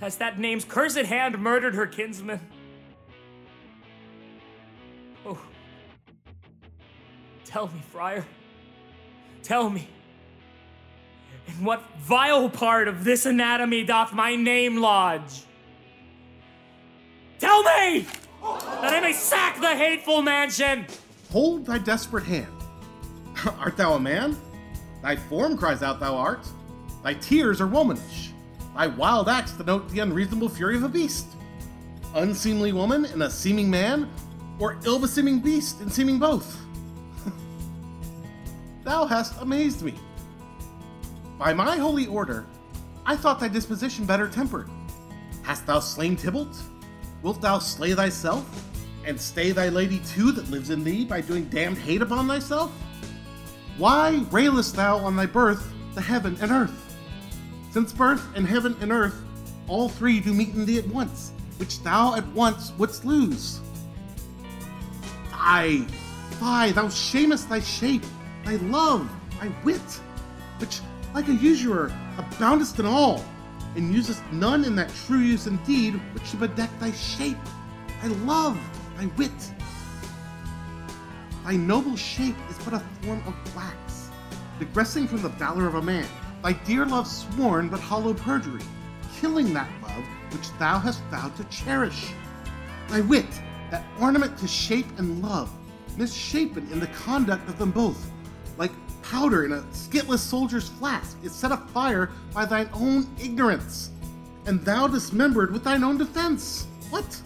[0.01, 2.39] As that name's cursed hand murdered her kinsman.
[5.27, 5.39] Oh.
[7.45, 8.25] Tell me, friar.
[9.43, 9.87] Tell me.
[11.47, 15.43] In what vile part of this anatomy doth my name lodge?
[17.39, 18.05] Tell me!
[18.41, 20.85] That I may sack the hateful mansion!
[21.31, 22.47] Hold thy desperate hand.
[23.59, 24.37] art thou a man?
[25.01, 26.47] Thy form cries out thou art.
[27.03, 28.31] Thy tears are womanish.
[28.75, 31.27] Thy wild acts denote the unreasonable fury of a beast.
[32.15, 34.09] Unseemly woman in a seeming man,
[34.59, 36.59] or ill beseeming beast in seeming both.
[38.83, 39.95] thou hast amazed me.
[41.43, 42.45] By my holy order,
[43.05, 44.69] I thought thy disposition better tempered.
[45.41, 46.55] Hast thou slain Tybalt?
[47.21, 48.49] Wilt thou slay thyself,
[49.03, 52.71] and stay thy lady too that lives in thee by doing damned hate upon thyself?
[53.77, 56.95] Why railest thou on thy birth, the heaven and earth?
[57.71, 59.21] Since birth and heaven and earth,
[59.67, 63.59] all three do meet in thee at once, which thou at once wouldst lose.
[65.29, 65.85] Fie,
[66.39, 68.05] fie, thou shamest thy shape,
[68.45, 69.81] thy love, thy wit,
[70.59, 70.79] which,
[71.13, 73.23] like a usurer, aboundest in all,
[73.75, 77.37] and usest none in that true use indeed which should bedeck thy shape,
[78.01, 78.59] thy love,
[78.97, 79.31] thy wit.
[81.43, 84.09] Thy noble shape is but a form of wax,
[84.59, 86.07] digressing from the valor of a man.
[86.41, 88.61] Thy dear love sworn but hollow perjury,
[89.19, 92.11] killing that love which thou hast vowed to cherish.
[92.89, 93.25] Thy wit,
[93.71, 95.51] that ornament to shape and love,
[95.97, 98.11] misshapen in the conduct of them both,
[99.03, 103.91] powder in a skitless soldier's flask, is set afire by thine own ignorance,
[104.45, 106.67] and thou dismembered with thine own defense.
[106.89, 107.21] What?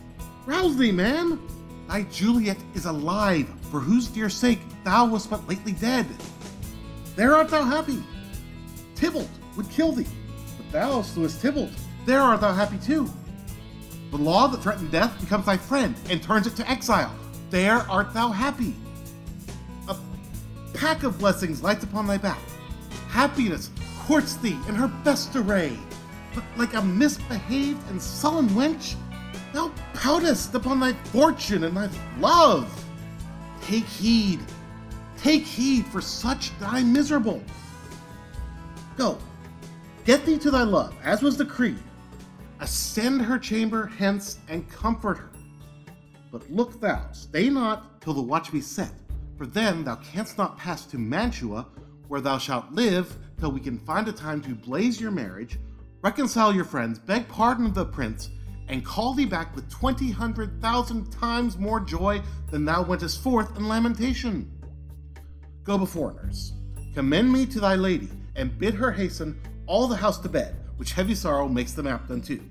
[0.45, 1.39] Rouse thee, man!
[1.87, 6.05] Thy Juliet is alive, for whose dear sake thou wast but lately dead.
[7.15, 8.03] There art thou happy.
[8.95, 10.07] Tybalt would kill thee,
[10.57, 11.71] but thou slewest Tybalt.
[12.05, 13.09] There art thou happy too.
[14.11, 17.13] The law that threatened death becomes thy friend and turns it to exile.
[17.49, 18.75] There art thou happy.
[20.77, 22.39] Pack of blessings lights upon thy back.
[23.09, 25.75] Happiness courts thee in her best array.
[26.35, 28.95] But like a misbehaved and sullen wench,
[29.53, 32.71] thou poutest upon thy fortune and thy love.
[33.63, 34.39] Take heed,
[35.17, 37.41] take heed, for such die miserable.
[38.97, 39.17] Go,
[40.05, 41.81] get thee to thy love, as was decreed.
[42.59, 45.31] Ascend her chamber hence and comfort her.
[46.31, 48.91] But look thou, stay not till the watch be set,
[49.37, 51.67] for then thou canst not pass to Mantua,
[52.07, 55.59] where thou shalt live till we can find a time to blaze your marriage,
[56.01, 58.29] reconcile your friends, beg pardon of the prince,
[58.67, 63.55] and call thee back with twenty hundred thousand times more joy than thou wentest forth
[63.55, 64.51] in lamentation.
[65.63, 66.53] Go before, nurse.
[66.93, 70.93] Commend me to thy lady, and bid her hasten all the house to bed, which
[70.93, 72.41] heavy sorrow makes them apt unto.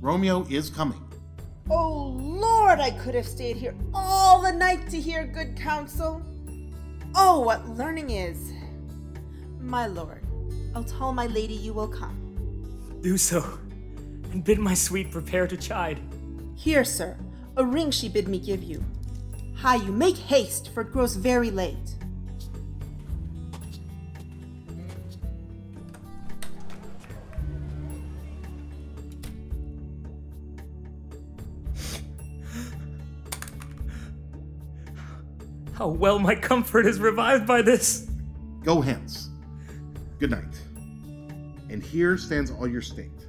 [0.00, 1.00] Romeo is coming.
[1.70, 6.22] Oh Lord, I could have stayed here all the night to hear good counsel.
[7.14, 8.52] Oh, what learning is!
[9.60, 10.24] My lord,
[10.74, 12.18] I'll tell my lady you will come.
[13.02, 13.58] Do so,
[14.32, 16.00] and bid my sweet prepare to chide.
[16.56, 17.16] Here, sir,
[17.56, 18.84] a ring she bid me give you.
[19.54, 21.96] Hie you, make haste, for it grows very late.
[35.82, 38.08] How well my comfort is revived by this!
[38.62, 39.30] Go hence.
[40.20, 40.62] Good night.
[41.70, 43.26] And here stands all your state.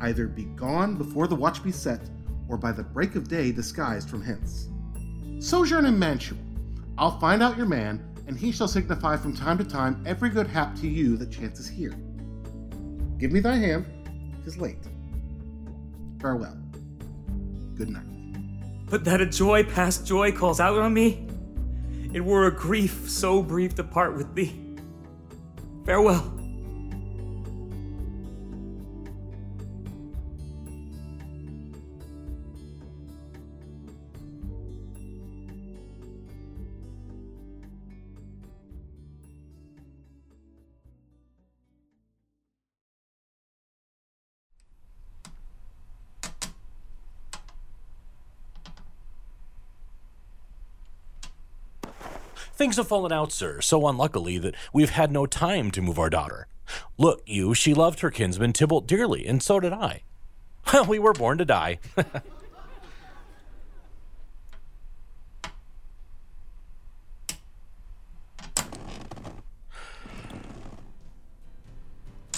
[0.00, 2.00] Either be gone before the watch be set,
[2.48, 4.70] or by the break of day disguised from hence.
[5.38, 6.38] Sojourn in Mantua.
[6.96, 10.46] I'll find out your man, and he shall signify from time to time every good
[10.46, 11.92] hap to you that chances here.
[13.18, 13.84] Give me thy hand.
[13.84, 14.78] hand, 'tis late.
[16.22, 16.56] Farewell.
[17.74, 18.06] Good night.
[18.86, 21.28] But that a joy past joy calls out on me,
[22.14, 24.78] it were a grief so brief to part with thee.
[25.84, 26.43] Farewell.
[52.64, 56.08] Things have fallen out, sir, so unluckily that we've had no time to move our
[56.08, 56.46] daughter.
[56.96, 60.04] Look, you, she loved her kinsman Tybalt dearly, and so did I.
[60.72, 61.78] Well, we were born to die.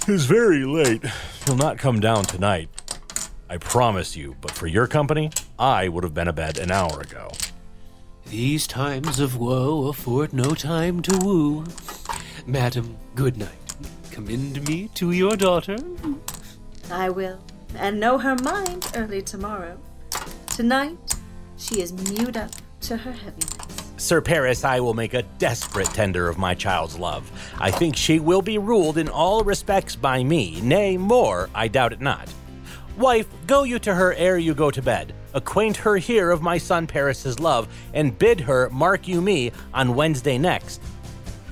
[0.09, 1.05] It's very late.
[1.45, 2.69] He'll not come down tonight.
[3.49, 7.31] I promise you, but for your company, I would have been abed an hour ago.
[8.29, 11.65] These times of woe afford no time to woo.
[12.45, 13.51] Madam, good night.
[14.11, 15.79] Commend me to your daughter.
[16.91, 17.39] I will,
[17.77, 19.79] and know her mind early tomorrow.
[20.49, 21.15] Tonight,
[21.57, 22.51] she is mewed up
[22.83, 23.53] to her heaviness.
[23.97, 27.31] Sir Paris, I will make a desperate tender of my child's love.
[27.59, 31.93] I think she will be ruled in all respects by me, nay, more, I doubt
[31.93, 32.29] it not.
[32.99, 35.15] Wife, go you to her ere you go to bed.
[35.37, 39.95] Acquaint her here of my son Paris's love, and bid her mark you me on
[39.95, 40.81] Wednesday next.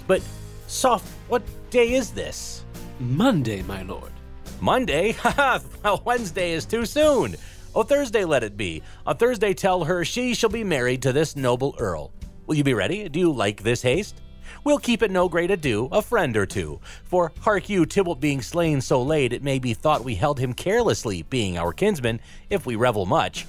[0.06, 0.22] But,
[0.66, 2.64] soft, what day is this?
[2.98, 4.10] Monday, my lord.
[4.58, 5.12] Monday?
[5.18, 7.36] Ha Well, Wednesday is too soon.
[7.74, 8.82] Oh, Thursday let it be.
[9.04, 12.10] On Thursday tell her she shall be married to this noble earl.
[12.46, 13.06] Will you be ready?
[13.10, 14.22] Do you like this haste?
[14.64, 16.80] We'll keep it no great ado, a friend or two.
[17.04, 20.54] For hark you, Tybalt being slain so late, it may be thought we held him
[20.54, 23.44] carelessly, being our kinsman, if we revel much.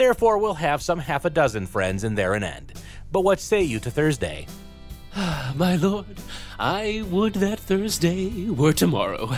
[0.00, 2.72] Therefore, we'll have some half a dozen friends, and there an end.
[3.12, 4.46] But what say you to Thursday?
[5.54, 6.16] my lord,
[6.58, 9.36] I would that Thursday were tomorrow.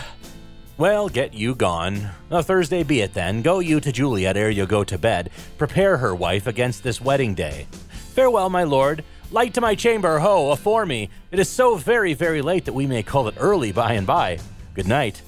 [0.77, 2.11] Well, get you gone.
[2.31, 3.41] A Thursday be it then.
[3.41, 5.31] Go you to Juliet ere you go to bed.
[5.57, 7.67] Prepare her, wife, against this wedding day.
[8.13, 9.03] Farewell, my lord.
[9.31, 11.09] Light to my chamber, ho, afore me.
[11.29, 14.39] It is so very, very late that we may call it early by and by.
[14.75, 15.23] Good night.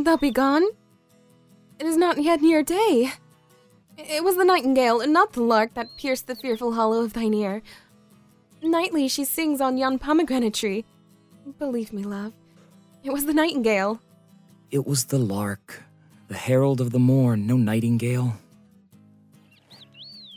[0.00, 0.64] Wilt thou be gone?
[1.78, 3.12] It is not yet near day.
[3.98, 7.34] It was the nightingale, and not the lark, that pierced the fearful hollow of thine
[7.34, 7.60] ear.
[8.62, 10.86] Nightly she sings on yon pomegranate tree.
[11.58, 12.32] Believe me, love,
[13.04, 14.00] it was the nightingale.
[14.70, 15.82] It was the lark,
[16.28, 18.38] the herald of the morn, no nightingale.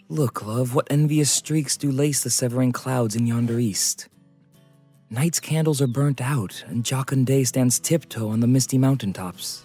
[0.10, 4.10] Look, love, what envious streaks do lace the severing clouds in yonder east.
[5.14, 9.64] Night's candles are burnt out, and jocund day stands tiptoe on the misty mountain tops.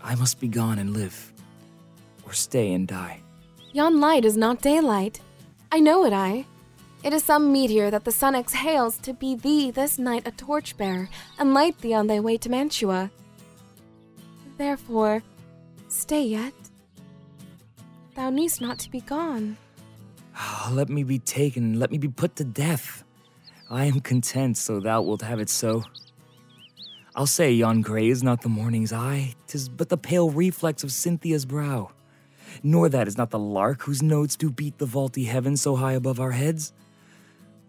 [0.00, 1.32] I must be gone and live,
[2.24, 3.20] or stay and die.
[3.72, 5.20] Yon light is not daylight.
[5.72, 6.46] I know it, I.
[7.02, 11.08] It is some meteor that the sun exhales to be thee this night a torchbearer
[11.36, 13.10] and light thee on thy way to Mantua.
[14.58, 15.24] Therefore,
[15.88, 16.54] stay yet.
[18.14, 19.56] Thou needst not to be gone.
[20.36, 23.02] Ah, let me be taken, let me be put to death.
[23.70, 25.84] I am content, so thou wilt have it so.
[27.14, 30.92] I'll say yon grey is not the morning's eye, 'tis but the pale reflex of
[30.92, 31.90] Cynthia's brow.
[32.62, 35.92] Nor that is not the lark whose notes do beat the vaulty heaven so high
[35.92, 36.72] above our heads.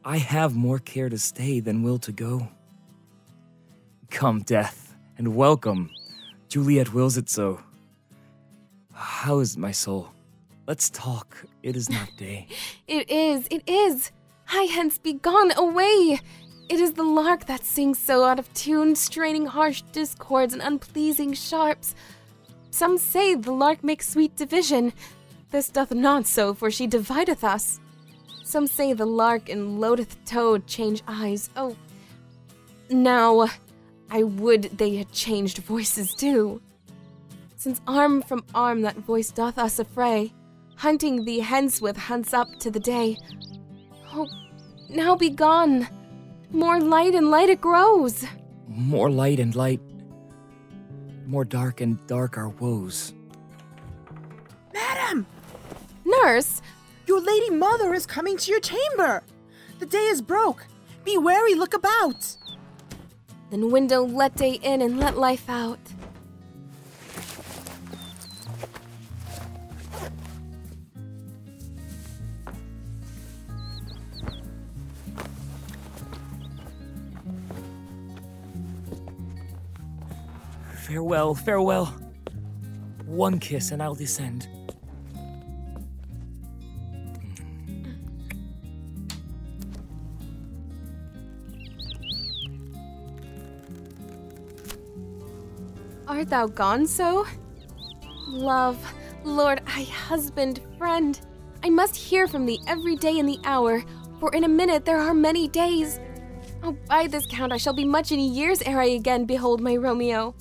[0.05, 2.47] I have more care to stay than will to go.
[4.09, 5.89] Come, death, and welcome.
[6.47, 7.59] Juliet wills it so.
[8.93, 10.11] How is my soul?
[10.65, 11.45] Let's talk.
[11.61, 12.47] It is not day.
[12.87, 14.11] It is, it is.
[14.51, 16.19] Hie hence, be gone away.
[16.69, 21.33] It is the lark that sings so out of tune, straining harsh discords and unpleasing
[21.33, 21.93] sharps.
[22.71, 24.91] Some say the lark makes sweet division.
[25.51, 27.79] This doth not so, for she divideth us.
[28.43, 31.51] Some say the lark and loadeth toad change eyes.
[31.55, 31.75] Oh,
[32.89, 33.49] now
[34.09, 36.59] I would they had changed voices too.
[37.55, 40.33] Since arm from arm that voice doth us affray,
[40.75, 43.15] hunting thee hence with hunts up to the day.
[44.11, 44.27] Oh,
[44.89, 45.87] now be gone.
[46.51, 48.25] More light and light it grows.
[48.67, 49.81] More light and light,
[51.25, 53.13] more dark and dark our woes.
[54.73, 55.27] Madam!
[56.05, 56.61] Nurse!
[57.05, 59.23] Your lady mother is coming to your chamber!
[59.79, 60.65] The day is broke!
[61.03, 62.35] Be wary, look about!
[63.49, 65.79] Then window let day in and let life out.
[80.89, 81.85] Farewell, farewell.
[83.05, 84.47] One kiss and I'll descend.
[96.07, 97.27] Art thou gone so?
[98.27, 98.77] love,
[99.23, 101.19] lord, I husband, friend,
[101.63, 103.83] I must hear from thee every day in the hour,
[104.19, 105.99] for in a minute there are many days.
[106.63, 109.75] Oh, by this count, I shall be much in years ere I again behold my
[109.75, 110.33] Romeo.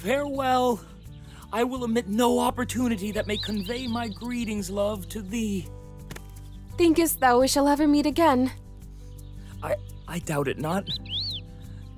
[0.00, 0.80] Farewell.
[1.52, 5.68] I will omit no opportunity that may convey my greetings, love, to thee.
[6.78, 8.50] Thinkest thou we shall ever meet again?
[9.62, 9.76] I
[10.08, 10.88] I doubt it not.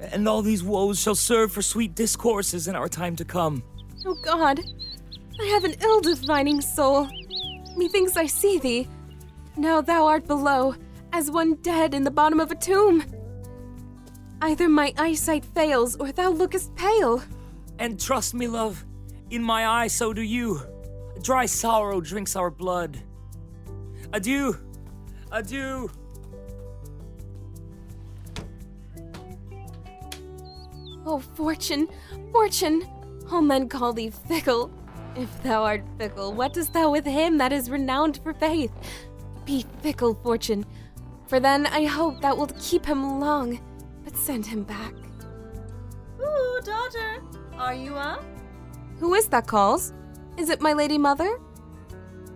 [0.00, 3.62] And all these woes shall serve for sweet discourses in our time to come.
[4.04, 4.58] Oh God,
[5.40, 7.08] I have an ill defining soul.
[7.76, 8.88] Methinks I see thee.
[9.56, 10.74] Now thou art below,
[11.12, 13.04] as one dead in the bottom of a tomb.
[14.40, 17.22] Either my eyesight fails, or thou lookest pale.
[17.82, 18.84] And trust me, love,
[19.30, 20.60] in my eye so do you.
[21.20, 23.02] Dry sorrow drinks our blood.
[24.12, 24.56] Adieu.
[25.32, 25.90] Adieu.
[31.04, 31.88] Oh, fortune,
[32.30, 32.88] fortune!
[33.32, 34.70] All men call thee fickle.
[35.16, 38.70] If thou art fickle, what dost thou with him that is renowned for faith?
[39.44, 40.64] Be fickle, fortune,
[41.26, 43.60] for then I hope thou wilt keep him long,
[44.04, 44.94] but send him back.
[46.20, 47.20] Ooh, daughter,
[47.62, 48.24] are you up?
[48.98, 49.92] Who is that calls?
[50.36, 51.38] Is it my lady mother?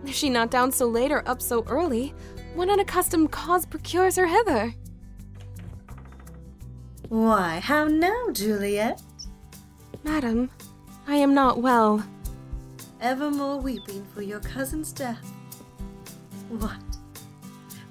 [0.05, 2.13] Is she not down so late or up so early?
[2.55, 4.73] What unaccustomed cause procures her hither?
[7.09, 9.01] Why, how now, Juliet?
[10.03, 10.49] Madam,
[11.07, 12.05] I am not well.
[13.01, 15.29] Evermore weeping for your cousin's death.
[16.47, 16.79] What?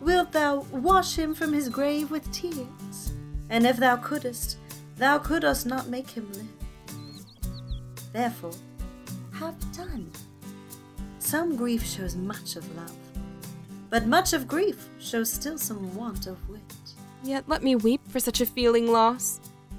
[0.01, 3.13] Wilt thou wash him from his grave with tears?
[3.51, 4.57] And if thou couldst,
[4.97, 6.56] thou couldst not make him live.
[8.17, 8.53] Therefore,
[9.35, 10.11] have done.
[11.19, 12.97] Some grief shows much of love,
[13.91, 16.63] but much of grief shows still some want of wit.
[17.23, 19.39] Yet let me weep for such a feeling loss.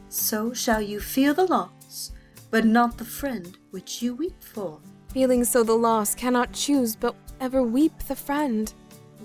[0.10, 2.12] So shall you feel the loss,
[2.52, 4.78] but not the friend which you weep for.
[5.08, 8.72] Feeling so the loss cannot choose but ever weep the friend.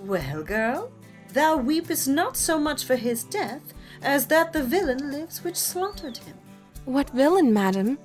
[0.06, 0.90] Well, girl,
[1.34, 6.16] thou weepest not so much for his death as that the villain lives which slaughtered
[6.16, 6.38] him.
[6.86, 7.98] What villain, madam?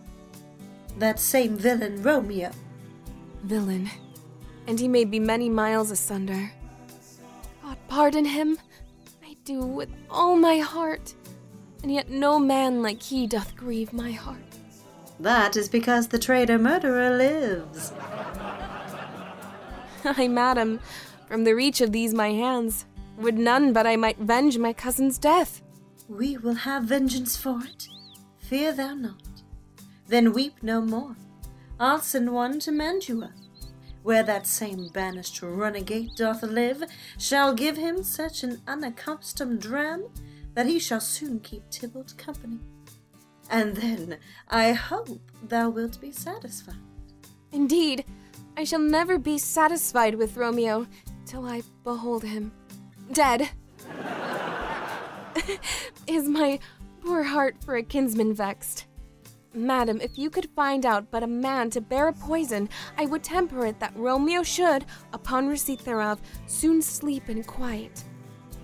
[0.97, 2.51] That same villain, Romeo.
[3.43, 3.89] Villain.
[4.65, 6.51] And he may be many miles asunder.
[7.63, 8.57] God pardon him.
[9.23, 11.13] I do with all my heart.
[11.83, 14.41] And yet no man like he doth grieve my heart.
[15.19, 17.93] That is because the traitor murderer lives.
[20.03, 20.79] Ay, madam,
[21.27, 22.85] from the reach of these my hands,
[23.17, 25.61] would none but I might venge my cousin's death.
[26.07, 27.87] We will have vengeance for it.
[28.37, 29.26] Fear thou not.
[30.07, 31.15] Then weep no more.
[31.79, 33.33] I'll send one to Mantua,
[34.03, 36.83] where that same banished runagate doth live,
[37.19, 40.07] shall give him such an unaccustomed dram
[40.53, 42.59] that he shall soon keep Tybalt company.
[43.49, 44.17] And then
[44.49, 46.75] I hope thou wilt be satisfied.
[47.51, 48.05] Indeed,
[48.57, 50.87] I shall never be satisfied with Romeo
[51.25, 52.51] till I behold him
[53.11, 53.49] dead.
[56.07, 56.59] is my
[57.03, 58.86] poor heart for a kinsman vexed?
[59.57, 63.23] Madam, if you could find out but a man to bear a poison, I would
[63.23, 68.03] temper it that Romeo should, upon receipt thereof, soon sleep in quiet.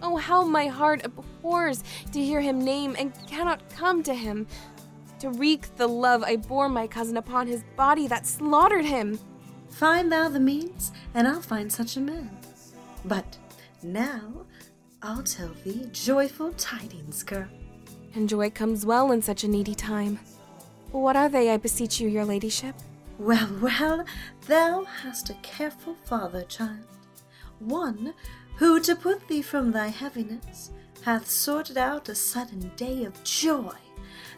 [0.03, 4.45] Oh, how my heart abhors to hear him name and cannot come to him,
[5.19, 9.17] to wreak the love I bore my cousin upon his body that slaughtered him.
[9.69, 12.37] Find thou the means, and I'll find such a man.
[13.05, 13.37] But
[13.81, 14.45] now
[15.01, 17.47] I'll tell thee joyful tidings, girl.
[18.13, 20.19] And joy comes well in such a needy time.
[20.93, 22.75] What are they, I beseech you, your ladyship?
[23.17, 24.05] Well, well,
[24.45, 26.85] thou hast a careful father, child.
[27.57, 28.13] One
[28.57, 30.69] who, to put thee from thy heaviness,
[31.01, 33.73] hath sorted out a sudden day of joy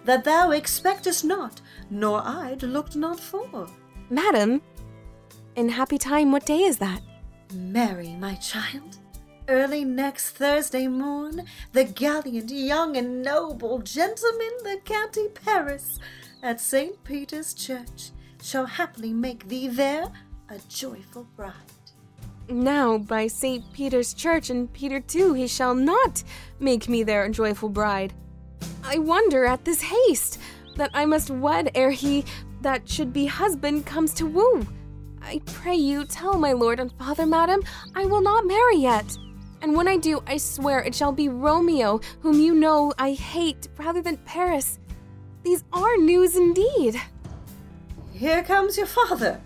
[0.05, 3.67] that thou expectest not, nor I looked not for.
[4.09, 4.61] Madam,
[5.57, 7.01] in happy time, what day is that?
[7.53, 8.97] Marry, my child.
[9.49, 15.99] Early next Thursday morn, the gallant, young, and noble gentleman, the County Paris,
[16.45, 17.03] at St.
[17.03, 20.05] Peter's Church, shall happily make thee there
[20.49, 21.53] a joyful bride.
[22.47, 23.65] Now, by St.
[23.73, 26.23] Peter's Church and Peter too, he shall not
[26.59, 28.13] make me there a joyful bride.
[28.83, 30.39] I wonder at this haste
[30.75, 32.23] that I must wed ere he
[32.61, 34.67] that should be husband comes to woo.
[35.23, 37.63] I pray you tell my lord and father, madam,
[37.95, 39.17] I will not marry yet.
[39.63, 43.67] And when I do, I swear it shall be Romeo, whom you know I hate,
[43.79, 44.77] rather than Paris.
[45.45, 46.99] These are news indeed.
[48.11, 49.39] Here comes your father.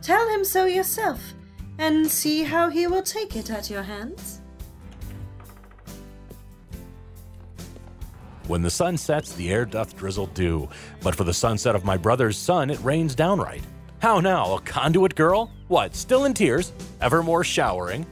[0.00, 1.20] Tell him so yourself,
[1.76, 4.40] and see how he will take it at your hands.
[8.46, 10.66] When the sun sets, the air doth drizzle dew,
[11.02, 13.64] but for the sunset of my brother's son, it rains downright.
[13.98, 15.50] How now, a conduit girl?
[15.66, 16.72] What, still in tears,
[17.02, 18.06] evermore showering?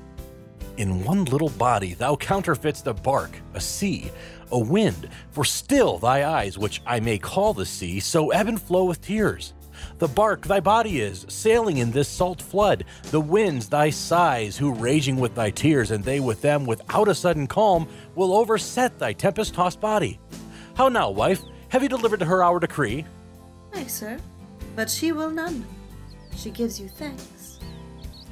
[0.77, 4.11] In one little body thou counterfeits the bark, a sea,
[4.53, 8.61] a wind, for still thy eyes, which I may call the sea, so ebb and
[8.61, 9.55] flow with tears.
[9.99, 14.73] The bark thy body is, sailing in this salt flood, the winds thy sighs, who
[14.73, 19.15] raging with thy tears, and they with them, without a sudden calm, will overset thy
[19.15, 20.21] tempest tossed body.
[20.75, 21.43] How now, wife?
[21.71, 23.07] Have you delivered to her our decree?
[23.75, 24.19] Ay, sir,
[24.75, 25.65] but she will none.
[26.37, 27.59] She gives you thanks.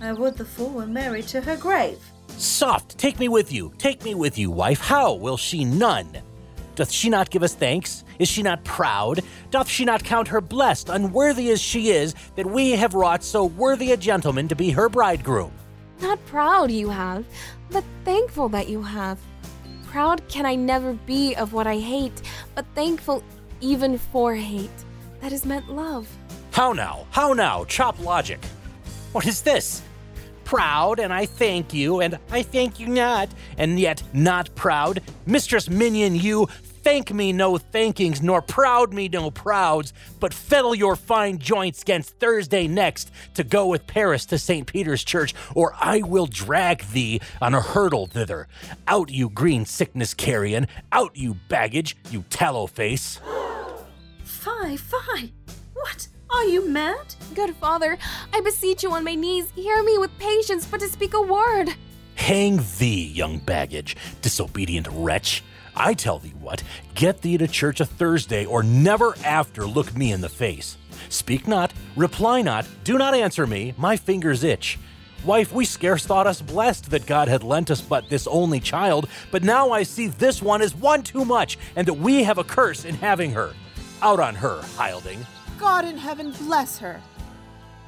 [0.03, 2.01] I would the fool were married to her grave.
[2.37, 4.81] Soft, take me with you, take me with you, wife.
[4.81, 6.09] How will she none?
[6.75, 8.05] Doth she not give us thanks?
[8.19, 9.23] Is she not proud?
[9.51, 13.45] Doth she not count her blessed, unworthy as she is, that we have wrought so
[13.45, 15.53] worthy a gentleman to be her bridegroom?
[16.01, 17.25] Not proud you have,
[17.71, 19.19] but thankful that you have.
[19.87, 22.21] Proud can I never be of what I hate,
[22.57, 23.23] but thankful
[23.61, 24.71] even for hate.
[25.21, 26.09] That is meant love.
[26.51, 27.07] How now?
[27.11, 27.65] How now?
[27.65, 28.45] Chop logic.
[29.13, 29.83] What is this?
[30.45, 33.29] Proud, and I thank you, and I thank you not,
[33.59, 35.01] and yet not proud.
[35.27, 36.47] Mistress Minion, you
[36.85, 42.11] thank me no thankings, nor proud me no prouds, but fiddle your fine joints against
[42.21, 44.67] Thursday next to go with Paris to St.
[44.67, 48.47] Peter's Church, or I will drag thee on a hurdle thither.
[48.87, 50.67] Out, you green sickness carrion!
[50.93, 53.19] Out, you baggage, you tallow face!
[54.23, 55.33] Fie, fie!
[55.73, 56.09] What?
[56.35, 57.15] Are you mad?
[57.33, 57.97] Good father,
[58.33, 61.69] I beseech you on my knees, hear me with patience, but to speak a word.
[62.17, 65.45] Hang thee, young baggage, disobedient wretch.
[65.77, 66.65] I tell thee what,
[66.97, 70.77] get thee to church a Thursday, or never after look me in the face.
[71.09, 74.77] Speak not, reply not, do not answer me, my fingers itch.
[75.25, 79.09] Wife, we scarce thought us blessed that God had lent us but this only child,
[79.31, 82.45] but now I see this one is one too much, and that we have a
[82.45, 83.55] curse in having her.
[84.03, 85.25] Out on her, Hilding.
[85.59, 87.01] God in heaven bless her.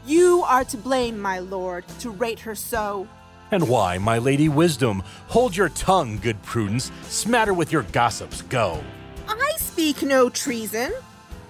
[0.07, 3.09] You are to blame, my lord, to rate her so.
[3.51, 5.03] And why, my lady wisdom?
[5.29, 6.91] Hold your tongue, good prudence.
[7.03, 8.83] Smatter with your gossips, go.
[9.29, 10.93] I speak no treason.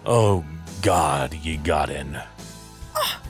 [0.04, 0.44] Oh,
[0.82, 2.16] God, ye got in.
[2.16, 2.22] Oh,
[2.94, 3.20] ah,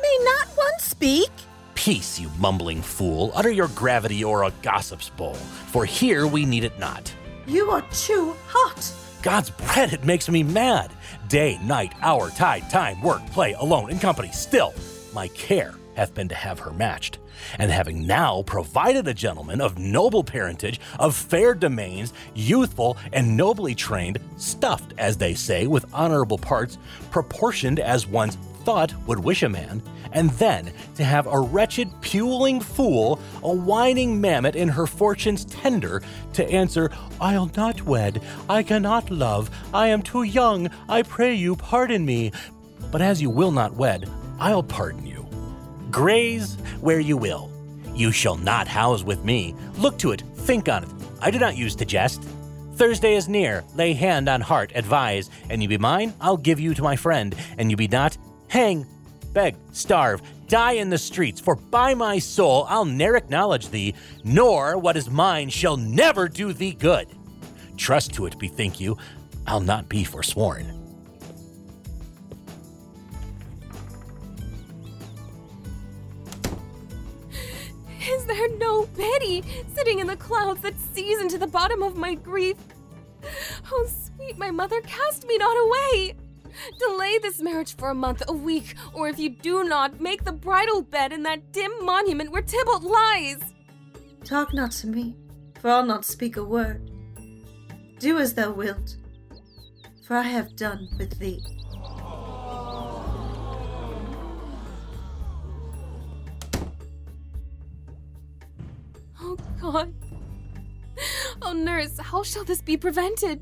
[0.00, 1.30] may not one speak?
[1.74, 3.32] Peace, you mumbling fool.
[3.34, 7.14] Utter your gravity or a gossip's bowl, for here we need it not.
[7.46, 8.92] You are too hot.
[9.26, 10.92] God's bread, it makes me mad.
[11.28, 14.72] Day, night, hour, tide, time, work, play, alone, in company, still.
[15.12, 17.18] My care hath been to have her matched.
[17.58, 23.74] And having now provided a gentleman of noble parentage, of fair domains, youthful and nobly
[23.74, 26.78] trained, stuffed, as they say, with honorable parts,
[27.10, 29.82] proportioned as one's thought would wish a man,
[30.16, 36.02] and then to have a wretched, puling fool, a whining mammet in her fortune's tender,
[36.32, 36.90] to answer,
[37.20, 42.32] I'll not wed, I cannot love, I am too young, I pray you pardon me.
[42.90, 44.10] But as you will not wed,
[44.40, 45.28] I'll pardon you.
[45.90, 47.50] Graze where you will.
[47.94, 49.54] You shall not house with me.
[49.76, 50.90] Look to it, think on it.
[51.20, 52.22] I do not use to jest.
[52.76, 53.64] Thursday is near.
[53.74, 55.30] Lay hand on heart, advise.
[55.50, 57.34] And you be mine, I'll give you to my friend.
[57.58, 58.16] And you be not,
[58.48, 58.86] hang,
[59.36, 61.42] beg, starve, die in the streets.
[61.42, 63.92] For by my soul, I'll ne'er acknowledge thee,
[64.24, 67.06] nor what is mine shall never do thee good.
[67.76, 68.96] Trust to it, bethink you,
[69.46, 70.64] I'll not be forsworn.
[78.08, 82.14] Is there no pity sitting in the clouds that sees into the bottom of my
[82.14, 82.56] grief?
[83.70, 86.14] Oh, sweet my mother, cast me not away.
[86.78, 90.32] Delay this marriage for a month, a week, or if you do not, make the
[90.32, 93.54] bridal bed in that dim monument where Tybalt lies.
[94.24, 95.16] Talk not to me,
[95.60, 96.90] for I'll not speak a word.
[97.98, 98.96] Do as thou wilt,
[100.06, 101.42] for I have done with thee.
[109.20, 109.94] Oh, God.
[111.42, 113.40] Oh, nurse, how shall this be prevented?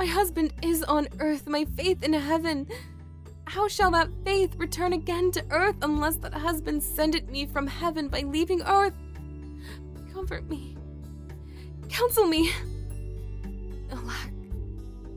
[0.00, 2.66] My husband is on earth, my faith in heaven.
[3.44, 7.66] How shall that faith return again to earth unless that husband send it me from
[7.66, 8.94] heaven by leaving earth?
[10.14, 10.78] Comfort me.
[11.90, 12.50] Counsel me.
[13.92, 14.32] Alack.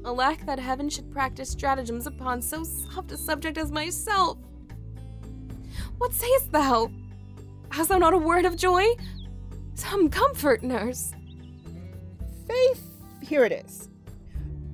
[0.04, 4.38] Alack that heaven should practice stratagems upon so soft a subject as myself.
[5.98, 6.92] What sayest thou?
[7.70, 8.84] Hast thou not a word of joy?
[9.76, 11.14] Some comfort, nurse.
[12.50, 12.86] Faith,
[13.22, 13.88] here it is.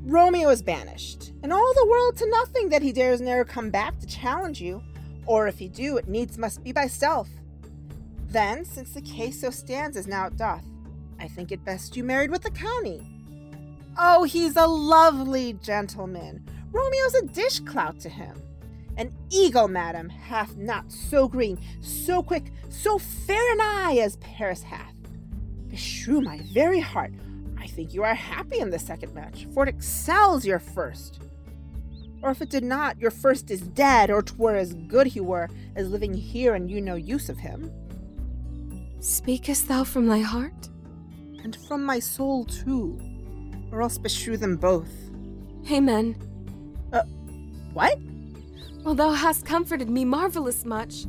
[0.04, 4.00] Romeo is banished, and all the world to nothing that he dares ne'er come back
[4.00, 4.82] to challenge you,
[5.26, 7.30] or if he do, it needs must be by stealth.
[8.28, 10.64] Then, since the case so stands as now it doth,
[11.20, 13.06] I think it best you married with the county.
[13.98, 16.46] Oh, he's a lovely gentleman.
[16.72, 18.42] Romeo's a dish clout to him.
[18.96, 24.64] An eagle, madam, hath not so green, so quick, so fair an eye as Paris
[24.64, 24.96] hath.
[25.68, 27.12] Beshrew my very heart,
[27.60, 31.22] I think you are happy in the second match, for it excels your first.
[32.22, 35.50] Or if it did not, your first is dead, or twere as good he were
[35.76, 37.72] as living here and you no use of him.
[39.00, 40.70] Speakest thou from thy heart?
[41.44, 43.00] And from my soul too,
[43.72, 44.92] or else beshrew them both.
[45.72, 46.16] Amen.
[46.92, 47.04] Uh,
[47.74, 47.98] what?
[48.84, 51.06] Well, thou hast comforted me marvelous much.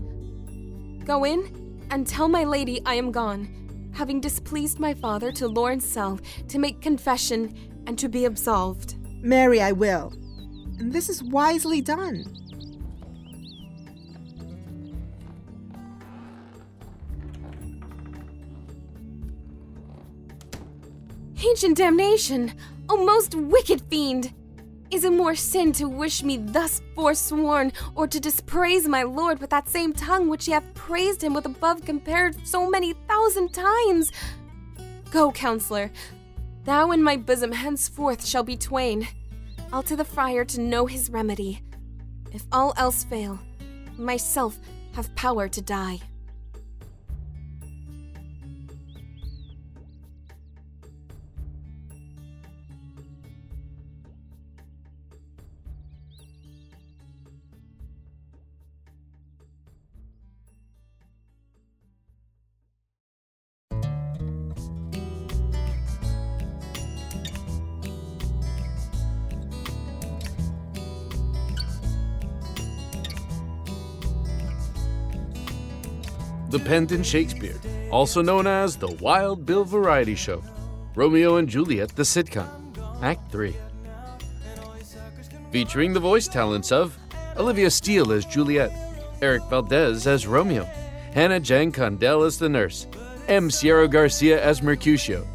[1.04, 3.48] Go in and tell my lady I am gone,
[3.92, 6.18] having displeased my father to Lawrence Cell
[6.48, 7.54] to make confession
[7.86, 8.96] and to be absolved.
[9.22, 10.12] Marry, I will.
[10.78, 12.24] And this is wisely done.
[21.42, 22.52] Ancient damnation!
[22.88, 24.32] O most wicked fiend!
[24.90, 29.50] Is it more sin to wish me thus forsworn, or to dispraise my lord with
[29.50, 34.10] that same tongue which ye have praised him with above compared so many thousand times?
[35.12, 35.92] Go, counselor.
[36.64, 39.06] Thou and my bosom henceforth shall be twain.
[39.72, 41.62] I'll to the friar to know his remedy.
[42.32, 43.38] If all else fail,
[43.96, 44.58] myself
[44.94, 46.00] have power to die.
[76.64, 77.58] Pendant Shakespeare,
[77.90, 80.42] also known as the Wild Bill Variety Show.
[80.94, 82.48] Romeo and Juliet, the sitcom,
[83.02, 83.54] Act 3.
[85.52, 86.98] Featuring the voice talents of
[87.36, 88.72] Olivia Steele as Juliet,
[89.22, 90.64] Eric Valdez as Romeo,
[91.12, 92.86] Hannah Jane Condell as the nurse,
[93.28, 93.50] M.
[93.50, 95.26] Sierra Garcia as Mercutio,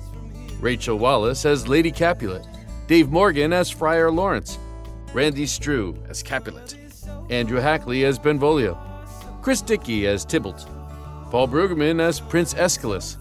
[0.60, 2.46] Rachel Wallace as Lady Capulet,
[2.88, 4.60] Dave Morgan as Friar Lawrence,
[5.14, 6.76] Randy Strew as Capulet,
[7.30, 8.78] Andrew Hackley as Benvolio,
[9.42, 10.68] Chris Dickey as Tybalt,
[11.36, 13.18] Paul Brueggemann as Prince Escalus,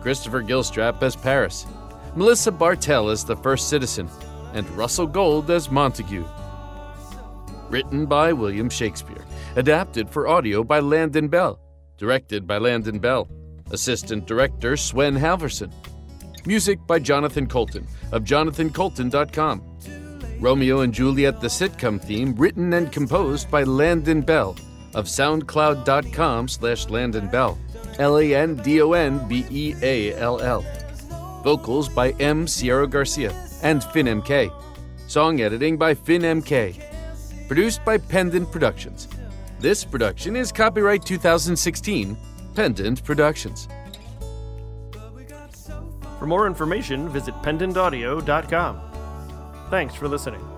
[0.00, 1.64] Christopher Gilstrap as Paris,
[2.16, 4.08] Melissa Bartell as the First Citizen,
[4.52, 6.24] and Russell Gold as Montague.
[7.70, 11.56] Written by William Shakespeare, adapted for audio by Landon Beall,
[11.98, 13.28] directed by Landon Beall,
[13.70, 15.72] assistant director Sven Halverson,
[16.44, 19.62] music by Jonathan Coulton of jonathancoulton.com.
[20.40, 24.56] Romeo and Juliet the sitcom theme written and composed by Landon Beall
[24.94, 27.58] of soundcloud.com slash Landon Beall.
[27.98, 30.64] L-A-N-D-O-N-B-E-A-L-L.
[31.42, 32.46] Vocals by M.
[32.46, 33.32] Sierra Garcia
[33.62, 34.52] and Finn MK.
[35.08, 37.48] Song editing by Finn MK.
[37.48, 39.08] Produced by Pendant Productions.
[39.60, 42.16] This production is copyright 2016,
[42.54, 43.68] Pendant Productions.
[46.18, 48.80] For more information, visit pendantaudio.com.
[49.70, 50.51] Thanks for listening.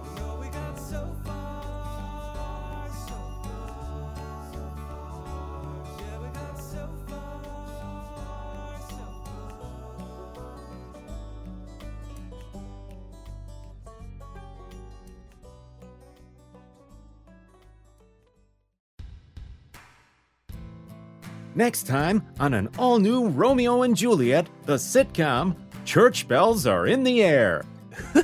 [21.57, 27.05] Next time on an all new Romeo and Juliet, the sitcom, church bells are in
[27.05, 27.65] the air.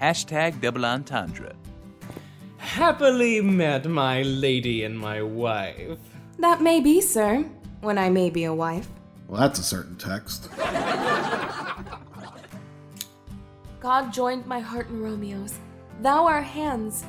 [0.00, 1.54] Hashtag double entendre.
[2.58, 5.98] Happily met my lady and my wife.
[6.38, 7.44] That may be, sir,
[7.80, 8.88] when I may be a wife.
[9.26, 10.50] Well, that's a certain text.
[13.80, 15.58] God joined my heart and Romeo's,
[16.00, 17.04] thou our hands.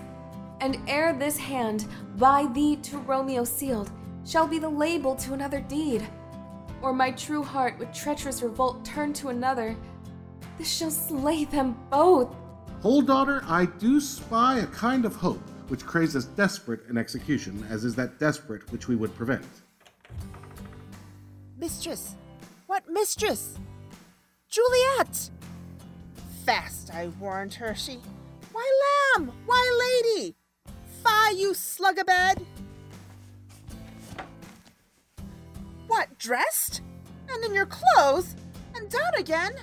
[0.62, 1.86] And ere this hand,
[2.18, 3.92] by thee to Romeo sealed,
[4.26, 6.08] shall be the label to another deed.
[6.82, 9.76] Or my true heart with treacherous revolt turn to another,
[10.58, 12.36] this shall slay them both.
[12.82, 17.66] Hold, daughter, I do spy a kind of hope which craves as desperate an execution
[17.70, 19.46] as is that desperate which we would prevent.
[21.58, 22.16] Mistress!
[22.68, 23.58] What mistress?
[24.50, 25.30] Juliet!
[26.46, 28.00] Fast, I warned her, she.
[28.52, 28.70] Why,
[29.16, 29.32] lamb!
[29.46, 30.36] Why, lady!
[31.04, 32.46] Fie, you slugabed!
[35.94, 36.82] What, dressed?
[37.30, 38.36] And in your clothes?
[38.74, 39.54] And down again?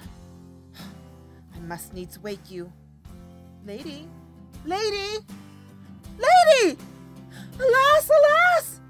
[1.57, 2.73] I must needs wake you.
[3.67, 4.09] Lady!
[4.65, 5.19] Lady!
[6.17, 6.79] Lady!
[7.59, 8.81] Alas, alas!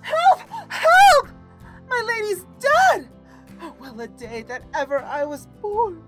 [0.00, 0.40] Help!
[0.68, 1.28] Help!
[1.88, 3.08] My lady's dead!
[3.62, 6.02] Oh, well a day that ever I was born!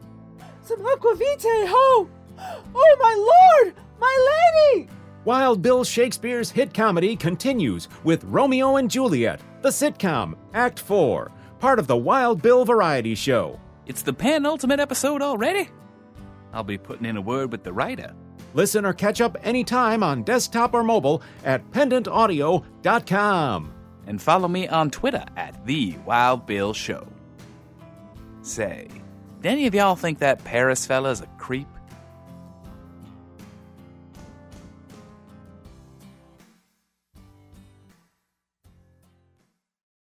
[0.62, 2.10] Some aquavitae, ho!
[2.36, 3.76] Oh, my lord!
[4.00, 4.88] My lady!
[5.24, 11.78] Wild Bill Shakespeare's hit comedy continues with Romeo and Juliet, the sitcom, Act 4, part
[11.78, 13.58] of the Wild Bill Variety Show.
[13.86, 15.68] It's the penultimate episode already?
[16.52, 18.14] I'll be putting in a word with the writer.
[18.54, 23.74] Listen or catch up anytime on desktop or mobile at pendantaudio.com.
[24.06, 27.06] And follow me on Twitter at The Wild Bill Show.
[28.42, 28.88] Say,
[29.40, 31.68] do any of y'all think that Paris fella's a creep?